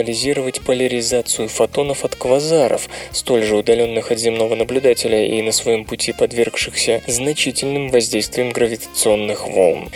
поляризацию 0.62 1.48
фотонов 1.48 2.06
от 2.06 2.16
квазаров, 2.16 2.90
столь 3.12 3.44
же 3.44 3.56
удаленных 3.56 4.12
от 4.12 4.20
земного 4.20 4.56
наблюдателя 4.56 5.26
и 5.26 5.42
на 5.42 5.52
своем 5.52 5.86
пути 5.86 6.14
подвергшихся 6.14 7.02
значительным 7.08 7.90
воздействием 7.90 8.52
гравитационных 8.52 9.48
волн. 9.48 9.90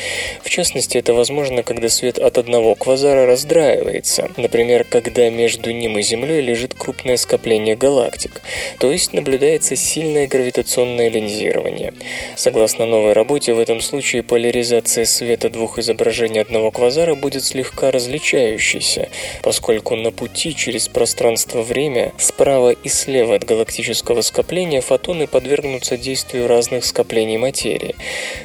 В 0.43 0.49
частности, 0.49 0.97
это 0.97 1.14
возможно, 1.14 1.64
когда 1.64 1.89
свет 1.89 2.20
от 2.20 2.38
одного 2.38 2.76
квазара 2.76 3.26
раздраивается, 3.26 4.30
например, 4.38 4.84
когда 4.84 5.30
между 5.30 5.72
ним 5.72 5.97
и 5.97 6.01
Землей 6.01 6.41
лежит 6.41 6.74
крупное 6.74 7.18
скопление 7.18 7.76
галактик, 7.76 8.41
то 8.80 8.91
есть 8.91 9.14
наблюдается 9.14 9.76
сильное 9.76 10.28
гравитационное 10.28 11.10
линзирование. 11.10 11.93
Согласно 12.36 12.86
новой 12.86 13.14
работе, 13.14 13.54
в 13.54 13.60
этом 13.60 13.82
случае 13.82 14.24
поляризация 14.24 15.06
света 15.06 15.49
двух 15.49 15.80
изображений 15.80 16.41
одного 16.41 16.72
квазара 16.72 17.16
будет 17.16 17.43
слегка 17.43 17.91
различающейся, 17.91 19.10
поскольку 19.41 19.83
на 19.92 20.12
пути 20.12 20.56
через 20.56 20.88
пространство-время 20.88 22.14
справа 22.18 22.72
и 22.72 22.90
слева 22.90 23.36
от 23.36 23.44
галактического 23.44 24.22
скопления 24.22 24.82
фотоны 24.82 25.28
подвергнутся 25.28 25.98
действию 25.98 26.48
разных 26.48 26.86
скоплений 26.86 27.38
материи. 27.38 27.96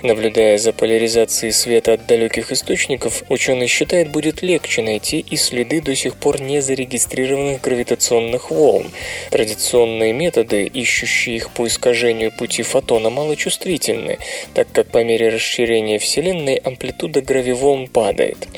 Наблюдая 0.03 0.59
за 0.59 0.72
поляризацией 0.72 1.53
света 1.53 1.93
от 1.93 2.07
далеких 2.07 2.51
источников, 2.51 3.22
ученый 3.28 3.68
считает, 3.68 4.11
будет 4.11 4.43
легче 4.43 4.82
найти 4.82 5.20
и 5.20 5.36
следы 5.36 5.80
до 5.80 5.95
сих 5.95 6.16
пор 6.16 6.41
не 6.41 6.61
зарегистрированных 6.61 7.61
гравитационных 7.61 8.51
волн. 8.51 8.91
Традиционные 9.30 10.12
методы, 10.12 10.64
ищущие 10.64 11.36
их 11.36 11.51
по 11.53 11.66
искажению 11.68 12.32
пути 12.36 12.62
фотона, 12.62 13.11
малочувствительны, 13.11 14.18
так 14.55 14.66
как 14.72 14.89
по 14.89 15.05
мере 15.05 15.28
расширения 15.28 15.99
Вселенной 16.01 16.57
амплитуда 16.57 17.22
гравиволн 17.22 17.86
падает. 17.86 18.49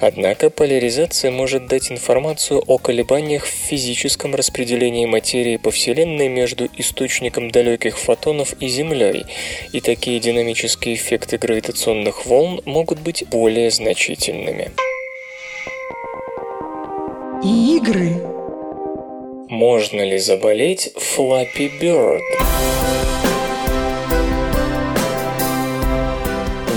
Однако 0.00 0.48
поляризация 0.48 1.30
может 1.30 1.66
дать 1.66 1.92
информацию 1.92 2.29
о 2.66 2.78
колебаниях 2.78 3.44
в 3.44 3.48
физическом 3.48 4.34
распределении 4.34 5.06
материи 5.06 5.56
по 5.56 5.70
Вселенной 5.70 6.28
между 6.28 6.68
источником 6.76 7.50
далеких 7.50 7.98
фотонов 7.98 8.54
и 8.60 8.68
Землей, 8.68 9.24
и 9.72 9.80
такие 9.80 10.20
динамические 10.20 10.94
эффекты 10.94 11.38
гравитационных 11.38 12.26
волн 12.26 12.60
могут 12.64 13.00
быть 13.00 13.24
более 13.28 13.70
значительными. 13.70 14.70
Игры. 17.42 18.22
Можно 19.48 20.02
ли 20.02 20.18
заболеть 20.18 20.92
Flappy 20.96 21.70
Bird? 21.80 22.20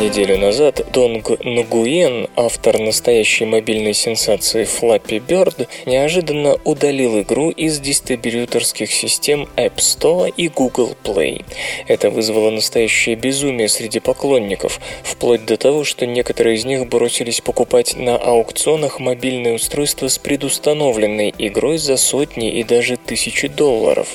Неделю 0.03 0.37
назад 0.37 0.85
Донг 0.91 1.29
Нгуен, 1.45 2.27
автор 2.35 2.77
настоящей 2.77 3.45
мобильной 3.45 3.93
сенсации 3.93 4.65
Flappy 4.65 5.25
Bird, 5.25 5.69
неожиданно 5.85 6.57
удалил 6.65 7.21
игру 7.21 7.51
из 7.51 7.79
дистрибьюторских 7.79 8.91
систем 8.91 9.47
App 9.55 9.77
Store 9.77 10.29
и 10.35 10.49
Google 10.49 10.97
Play. 11.05 11.45
Это 11.87 12.09
вызвало 12.09 12.49
настоящее 12.49 13.15
безумие 13.15 13.69
среди 13.69 14.01
поклонников, 14.01 14.81
вплоть 15.03 15.45
до 15.45 15.55
того, 15.55 15.85
что 15.85 16.05
некоторые 16.05 16.57
из 16.57 16.65
них 16.65 16.89
бросились 16.89 17.39
покупать 17.39 17.95
на 17.95 18.17
аукционах 18.17 18.99
мобильные 18.99 19.53
устройства 19.53 20.09
с 20.09 20.17
предустановленной 20.17 21.33
игрой 21.37 21.77
за 21.77 21.95
сотни 21.95 22.51
и 22.51 22.65
даже 22.65 22.97
тысячи 22.97 23.47
долларов. 23.47 24.09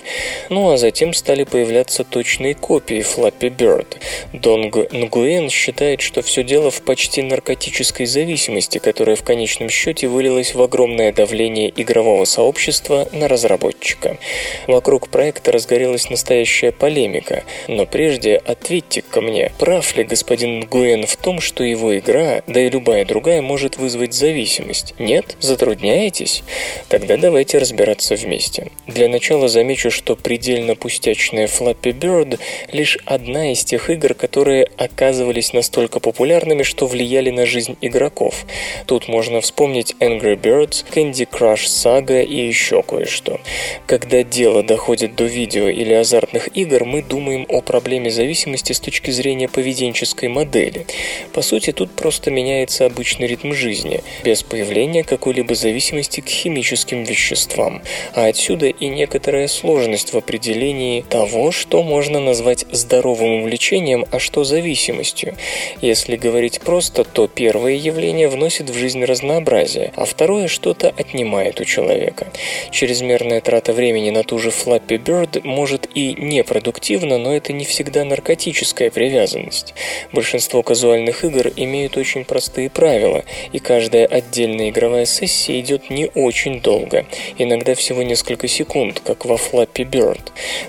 Ну 0.50 0.70
а 0.70 0.76
затем 0.76 1.14
стали 1.14 1.44
появляться 1.44 2.04
точные 2.04 2.54
копии 2.54 2.98
Flappy 2.98 3.48
Bird. 3.48 3.96
Донг 4.34 4.92
Нгуен 4.92 5.48
считает, 5.48 5.77
считает, 5.78 6.00
что 6.00 6.22
все 6.22 6.42
дело 6.42 6.72
в 6.72 6.82
почти 6.82 7.22
наркотической 7.22 8.04
зависимости, 8.04 8.78
которая 8.78 9.14
в 9.14 9.22
конечном 9.22 9.68
счете 9.68 10.08
вылилась 10.08 10.56
в 10.56 10.60
огромное 10.60 11.12
давление 11.12 11.72
игрового 11.76 12.24
сообщества 12.24 13.08
на 13.12 13.28
разработчика. 13.28 14.18
Вокруг 14.66 15.08
проекта 15.08 15.52
разгорелась 15.52 16.10
настоящая 16.10 16.72
полемика, 16.72 17.44
но 17.68 17.86
прежде 17.86 18.38
ответьте 18.38 19.02
ко 19.02 19.20
мне, 19.20 19.52
прав 19.60 19.96
ли 19.96 20.02
господин 20.02 20.62
Гуэн 20.62 21.06
в 21.06 21.14
том, 21.14 21.40
что 21.40 21.62
его 21.62 21.96
игра, 21.96 22.42
да 22.48 22.60
и 22.60 22.70
любая 22.70 23.04
другая, 23.04 23.40
может 23.40 23.76
вызвать 23.76 24.14
зависимость? 24.14 24.94
Нет? 24.98 25.36
Затрудняетесь? 25.38 26.42
Тогда 26.88 27.16
давайте 27.16 27.58
разбираться 27.58 28.16
вместе. 28.16 28.72
Для 28.88 29.08
начала 29.08 29.46
замечу, 29.46 29.92
что 29.92 30.16
предельно 30.16 30.74
пустячная 30.74 31.46
Flappy 31.46 31.92
Bird 31.92 32.40
лишь 32.72 32.98
одна 33.04 33.52
из 33.52 33.62
тех 33.62 33.90
игр, 33.90 34.14
которые 34.14 34.68
оказывались 34.76 35.52
настолько 35.68 36.00
популярными, 36.00 36.62
что 36.62 36.86
влияли 36.86 37.28
на 37.28 37.44
жизнь 37.44 37.76
игроков. 37.82 38.46
Тут 38.86 39.06
можно 39.06 39.42
вспомнить 39.42 39.94
Angry 40.00 40.34
Birds, 40.34 40.82
Candy 40.90 41.28
Crush 41.28 41.66
Saga 41.66 42.24
и 42.24 42.48
еще 42.48 42.82
кое-что. 42.82 43.38
Когда 43.86 44.22
дело 44.22 44.62
доходит 44.62 45.14
до 45.14 45.24
видео 45.24 45.68
или 45.68 45.92
азартных 45.92 46.48
игр, 46.56 46.86
мы 46.86 47.02
думаем 47.02 47.44
о 47.50 47.60
проблеме 47.60 48.10
зависимости 48.10 48.72
с 48.72 48.80
точки 48.80 49.10
зрения 49.10 49.46
поведенческой 49.46 50.30
модели. 50.30 50.86
По 51.34 51.42
сути, 51.42 51.72
тут 51.72 51.90
просто 51.90 52.30
меняется 52.30 52.86
обычный 52.86 53.26
ритм 53.26 53.52
жизни, 53.52 54.00
без 54.24 54.42
появления 54.42 55.04
какой-либо 55.04 55.54
зависимости 55.54 56.22
к 56.22 56.28
химическим 56.28 57.04
веществам. 57.04 57.82
А 58.14 58.24
отсюда 58.24 58.68
и 58.68 58.88
некоторая 58.88 59.48
сложность 59.48 60.14
в 60.14 60.16
определении 60.16 61.02
того, 61.02 61.52
что 61.52 61.82
можно 61.82 62.20
назвать 62.20 62.64
здоровым 62.72 63.42
увлечением, 63.42 64.06
а 64.10 64.18
что 64.18 64.44
зависимостью. 64.44 65.34
Если 65.80 66.16
говорить 66.16 66.60
просто, 66.60 67.04
то 67.04 67.28
первое 67.28 67.74
явление 67.74 68.28
вносит 68.28 68.70
в 68.70 68.74
жизнь 68.74 69.04
разнообразие, 69.04 69.92
а 69.96 70.04
второе 70.04 70.48
что-то 70.48 70.88
отнимает 70.88 71.60
у 71.60 71.64
человека. 71.64 72.26
Чрезмерная 72.70 73.40
трата 73.40 73.72
времени 73.72 74.10
на 74.10 74.24
ту 74.24 74.38
же 74.38 74.50
Flappy 74.50 74.98
Bird 75.02 75.40
может 75.44 75.88
и 75.94 76.14
непродуктивна, 76.14 77.18
но 77.18 77.34
это 77.34 77.52
не 77.52 77.64
всегда 77.64 78.04
наркотическая 78.04 78.90
привязанность. 78.90 79.74
Большинство 80.12 80.62
казуальных 80.62 81.24
игр 81.24 81.52
имеют 81.56 81.96
очень 81.96 82.24
простые 82.24 82.70
правила, 82.70 83.24
и 83.52 83.58
каждая 83.58 84.06
отдельная 84.06 84.70
игровая 84.70 85.06
сессия 85.06 85.60
идет 85.60 85.90
не 85.90 86.10
очень 86.14 86.60
долго, 86.60 87.06
иногда 87.38 87.74
всего 87.74 88.02
несколько 88.02 88.48
секунд, 88.48 89.00
как 89.04 89.24
во 89.24 89.36
Flappy 89.36 89.88
Bird. 89.88 90.20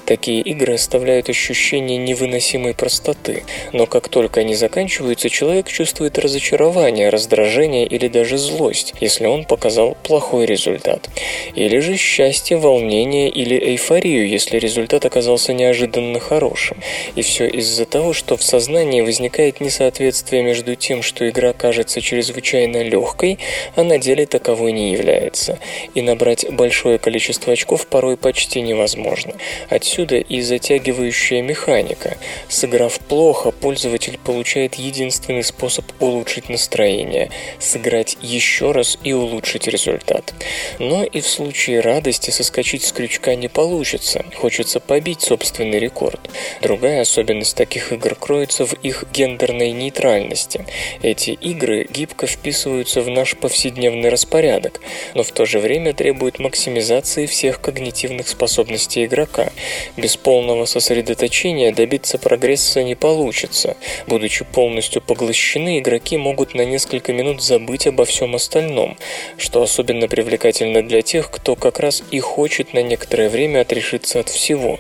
Такие 0.05 0.41
игры 0.41 0.75
оставляют 0.75 1.29
ощущение 1.29 1.97
невыносимой 1.97 2.73
простоты, 2.73 3.43
но 3.73 3.85
как 3.85 4.09
только 4.09 4.41
они 4.41 4.55
заканчиваются, 4.69 5.29
человек 5.29 5.67
чувствует 5.67 6.19
разочарование, 6.19 7.09
раздражение 7.09 7.87
или 7.87 8.07
даже 8.07 8.37
злость, 8.37 8.93
если 9.01 9.25
он 9.25 9.45
показал 9.45 9.97
плохой 10.03 10.45
результат. 10.45 11.09
Или 11.55 11.79
же 11.79 11.97
счастье, 11.97 12.57
волнение 12.57 13.29
или 13.29 13.57
эйфорию, 13.57 14.27
если 14.27 14.59
результат 14.59 15.05
оказался 15.05 15.53
неожиданно 15.53 16.19
хорошим. 16.19 16.77
И 17.15 17.23
все 17.23 17.47
из-за 17.47 17.85
того, 17.85 18.13
что 18.13 18.37
в 18.37 18.43
сознании 18.43 19.01
возникает 19.01 19.59
несоответствие 19.59 20.43
между 20.43 20.75
тем, 20.75 21.01
что 21.01 21.27
игра 21.27 21.53
кажется 21.53 21.99
чрезвычайно 21.99 22.83
легкой, 22.83 23.39
а 23.75 23.83
на 23.83 23.97
деле 23.97 24.27
таковой 24.27 24.71
не 24.71 24.91
является. 24.91 25.57
И 25.95 26.01
набрать 26.03 26.45
большое 26.51 26.99
количество 26.99 27.53
очков 27.53 27.87
порой 27.87 28.17
почти 28.17 28.61
невозможно. 28.61 29.33
Отсюда 29.69 30.17
и 30.17 30.41
затягивающая 30.41 31.41
механика. 31.41 32.17
Сыграв 32.49 32.99
плохо, 32.99 33.49
пользователь 33.51 34.19
получает 34.23 34.58
единственный 34.67 35.43
способ 35.43 35.85
улучшить 35.99 36.49
настроение– 36.49 37.31
сыграть 37.59 38.17
еще 38.21 38.71
раз 38.71 38.97
и 39.03 39.13
улучшить 39.13 39.67
результат. 39.67 40.33
Но 40.79 41.03
и 41.03 41.21
в 41.21 41.27
случае 41.27 41.79
радости 41.79 42.31
соскочить 42.31 42.83
с 42.83 42.91
крючка 42.91 43.35
не 43.35 43.47
получится, 43.47 44.25
хочется 44.35 44.79
побить 44.79 45.21
собственный 45.21 45.79
рекорд. 45.79 46.19
Другая 46.61 47.01
особенность 47.01 47.55
таких 47.55 47.91
игр 47.91 48.15
кроется 48.15 48.65
в 48.65 48.73
их 48.73 49.05
гендерной 49.13 49.71
нейтральности. 49.71 50.65
Эти 51.01 51.31
игры 51.31 51.87
гибко 51.89 52.27
вписываются 52.27 53.01
в 53.01 53.09
наш 53.09 53.35
повседневный 53.35 54.09
распорядок, 54.09 54.81
но 55.13 55.23
в 55.23 55.31
то 55.31 55.45
же 55.45 55.59
время 55.59 55.93
требуют 55.93 56.39
максимизации 56.39 57.25
всех 57.25 57.61
когнитивных 57.61 58.27
способностей 58.27 59.05
игрока. 59.05 59.51
Без 59.97 60.17
полного 60.17 60.65
сосредоточения 60.65 61.71
добиться 61.71 62.17
прогресса 62.17 62.83
не 62.83 62.95
получится. 62.95 63.77
Будучи 64.07 64.45
полностью 64.49 65.01
поглощены, 65.01 65.79
игроки 65.79 66.17
могут 66.17 66.53
на 66.53 66.65
несколько 66.65 67.13
минут 67.13 67.41
забыть 67.41 67.87
обо 67.87 68.05
всем 68.05 68.35
остальном, 68.35 68.97
что 69.37 69.61
особенно 69.61 70.07
привлекательно 70.07 70.81
для 70.81 71.01
тех, 71.01 71.31
кто 71.31 71.55
как 71.55 71.79
раз 71.79 72.03
и 72.11 72.19
хочет 72.19 72.73
на 72.73 72.81
некоторое 72.81 73.29
время 73.29 73.61
отрешиться 73.61 74.19
от 74.19 74.29
всего. 74.29 74.79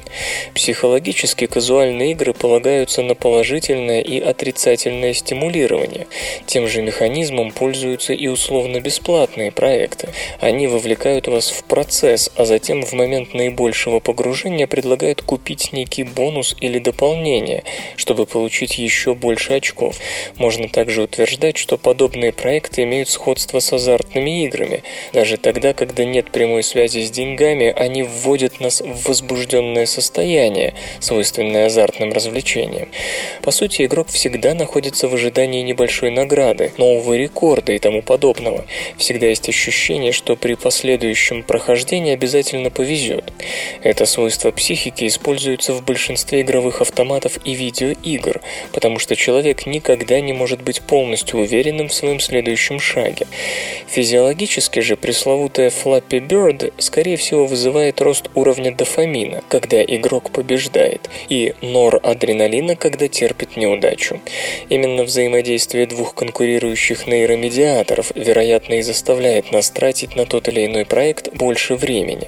Психологически 0.53 1.45
казуальные 1.45 2.11
игры 2.11 2.33
полагаются 2.33 3.01
на 3.01 3.15
положительное 3.15 4.01
и 4.01 4.19
отрицательное 4.19 5.13
стимулирование. 5.13 6.07
Тем 6.45 6.67
же 6.67 6.81
механизмом 6.81 7.51
пользуются 7.51 8.13
и 8.13 8.27
условно-бесплатные 8.27 9.51
проекты. 9.51 10.09
Они 10.39 10.67
вовлекают 10.67 11.27
вас 11.27 11.49
в 11.49 11.63
процесс, 11.63 12.31
а 12.35 12.45
затем 12.45 12.83
в 12.83 12.93
момент 12.93 13.33
наибольшего 13.33 13.99
погружения 13.99 14.67
предлагают 14.67 15.21
купить 15.21 15.71
некий 15.71 16.03
бонус 16.03 16.55
или 16.59 16.79
дополнение, 16.79 17.63
чтобы 17.95 18.25
получить 18.25 18.77
еще 18.77 19.13
больше 19.13 19.53
очков. 19.59 19.97
Можно 20.37 20.67
также 20.67 21.03
утверждать, 21.03 21.57
что 21.57 21.77
подобные 21.77 22.33
проекты 22.33 22.83
имеют 22.83 23.09
сходство 23.09 23.59
с 23.59 23.71
азартными 23.71 24.45
играми. 24.45 24.83
Даже 25.13 25.37
тогда, 25.37 25.73
когда 25.73 26.03
нет 26.03 26.31
прямой 26.31 26.63
связи 26.63 27.05
с 27.05 27.11
деньгами, 27.11 27.73
они 27.75 28.03
вводят 28.03 28.59
нас 28.59 28.81
в 28.81 29.07
возбужденное 29.07 29.85
состояние, 29.85 30.73
свойственное 30.99 31.67
азартным 31.67 32.11
развлечениям. 32.11 32.89
По 33.41 33.51
сути, 33.51 33.85
игрок 33.85 34.07
всегда 34.09 34.53
находится 34.53 35.07
в 35.07 35.13
ожидании 35.13 35.61
небольшой 35.61 36.11
награды, 36.11 36.71
нового 36.77 37.13
рекорда 37.13 37.73
и 37.73 37.79
тому 37.79 38.01
подобного. 38.01 38.65
Всегда 38.97 39.27
есть 39.27 39.47
ощущение, 39.49 40.11
что 40.11 40.35
при 40.35 40.55
последующем 40.55 41.43
прохождении 41.43 42.13
обязательно 42.13 42.69
повезет. 42.69 43.33
Это 43.83 44.05
свойство 44.05 44.51
психики 44.51 45.07
используется 45.07 45.73
в 45.73 45.83
большинстве 45.83 46.41
игровых 46.41 46.81
автоматов 46.81 47.39
и 47.45 47.53
видеоигр, 47.53 48.41
потому 48.71 48.99
что 48.99 49.15
человек 49.15 49.48
никогда 49.65 50.19
не 50.21 50.33
может 50.33 50.61
быть 50.61 50.81
полностью 50.81 51.39
уверенным 51.39 51.89
в 51.89 51.93
своем 51.93 52.19
следующем 52.19 52.79
шаге. 52.79 53.27
Физиологически 53.87 54.79
же 54.79 54.95
пресловутая 54.95 55.69
Flappy 55.69 56.19
Bird 56.25 56.73
скорее 56.77 57.17
всего 57.17 57.45
вызывает 57.45 58.01
рост 58.01 58.29
уровня 58.35 58.73
дофамина, 58.73 59.43
когда 59.49 59.83
игрок 59.83 60.31
побеждает, 60.31 61.09
и 61.29 61.53
норадреналина, 61.61 62.75
когда 62.75 63.07
терпит 63.07 63.57
неудачу. 63.57 64.19
Именно 64.69 65.03
взаимодействие 65.03 65.87
двух 65.87 66.13
конкурирующих 66.15 67.07
нейромедиаторов, 67.07 68.11
вероятно, 68.15 68.75
и 68.75 68.81
заставляет 68.81 69.51
нас 69.51 69.69
тратить 69.69 70.15
на 70.15 70.25
тот 70.25 70.47
или 70.47 70.65
иной 70.65 70.85
проект 70.85 71.33
больше 71.33 71.75
времени. 71.75 72.27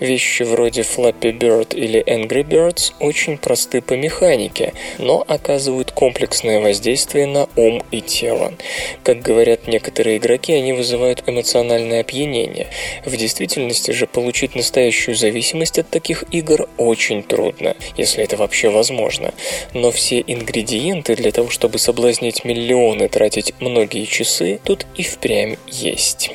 Вещи 0.00 0.42
вроде 0.42 0.82
Flappy 0.82 1.36
Bird 1.36 1.74
или 1.74 2.02
Angry 2.04 2.42
Birds 2.42 2.92
очень 3.00 3.38
просты 3.38 3.80
по 3.80 3.94
механике, 3.94 4.72
но 4.98 5.24
оказывают 5.26 5.90
комплексное 5.92 6.53
воздействие 6.60 7.26
на 7.26 7.48
ум 7.56 7.82
и 7.90 8.00
тело. 8.00 8.54
Как 9.02 9.20
говорят 9.20 9.66
некоторые 9.66 10.18
игроки, 10.18 10.52
они 10.52 10.72
вызывают 10.72 11.22
эмоциональное 11.26 12.00
опьянение. 12.00 12.68
В 13.04 13.16
действительности 13.16 13.90
же 13.90 14.06
получить 14.06 14.54
настоящую 14.54 15.16
зависимость 15.16 15.78
от 15.78 15.88
таких 15.90 16.24
игр 16.30 16.68
очень 16.76 17.22
трудно, 17.22 17.76
если 17.96 18.24
это 18.24 18.36
вообще 18.36 18.68
возможно. 18.68 19.32
Но 19.72 19.90
все 19.90 20.22
ингредиенты 20.26 21.16
для 21.16 21.32
того, 21.32 21.50
чтобы 21.50 21.78
соблазнить 21.78 22.44
миллионы, 22.44 23.08
тратить 23.08 23.54
многие 23.60 24.04
часы, 24.04 24.60
тут 24.64 24.86
и 24.96 25.02
впрямь 25.02 25.56
есть. 25.68 26.30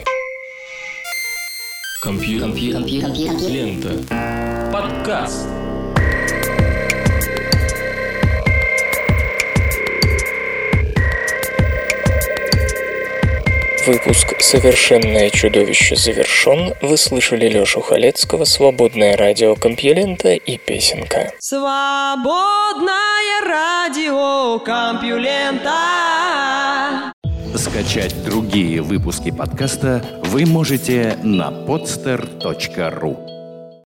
Компьютер. 2.01 2.49
Лента. 3.49 3.89
Подкаст. 4.72 5.47
Выпуск 13.90 14.36
«Совершенное 14.40 15.32
чудовище» 15.32 15.96
завершен. 15.96 16.76
Вы 16.80 16.96
слышали 16.96 17.50
Лёшу 17.50 17.82
Халецкого, 17.82 18.44
«Свободное 18.44 19.18
радио 19.18 19.56
Компьюлента» 19.56 20.34
и 20.34 20.58
песенка. 20.58 21.32
Свободное 21.40 22.92
радио 23.48 24.60
Компьюлента. 24.60 25.72
Скачать 27.56 28.14
другие 28.24 28.84
выпуски 28.84 29.32
подкаста 29.32 30.06
вы 30.26 30.46
можете 30.46 31.18
на 31.24 31.50
podster.ru 31.50 33.29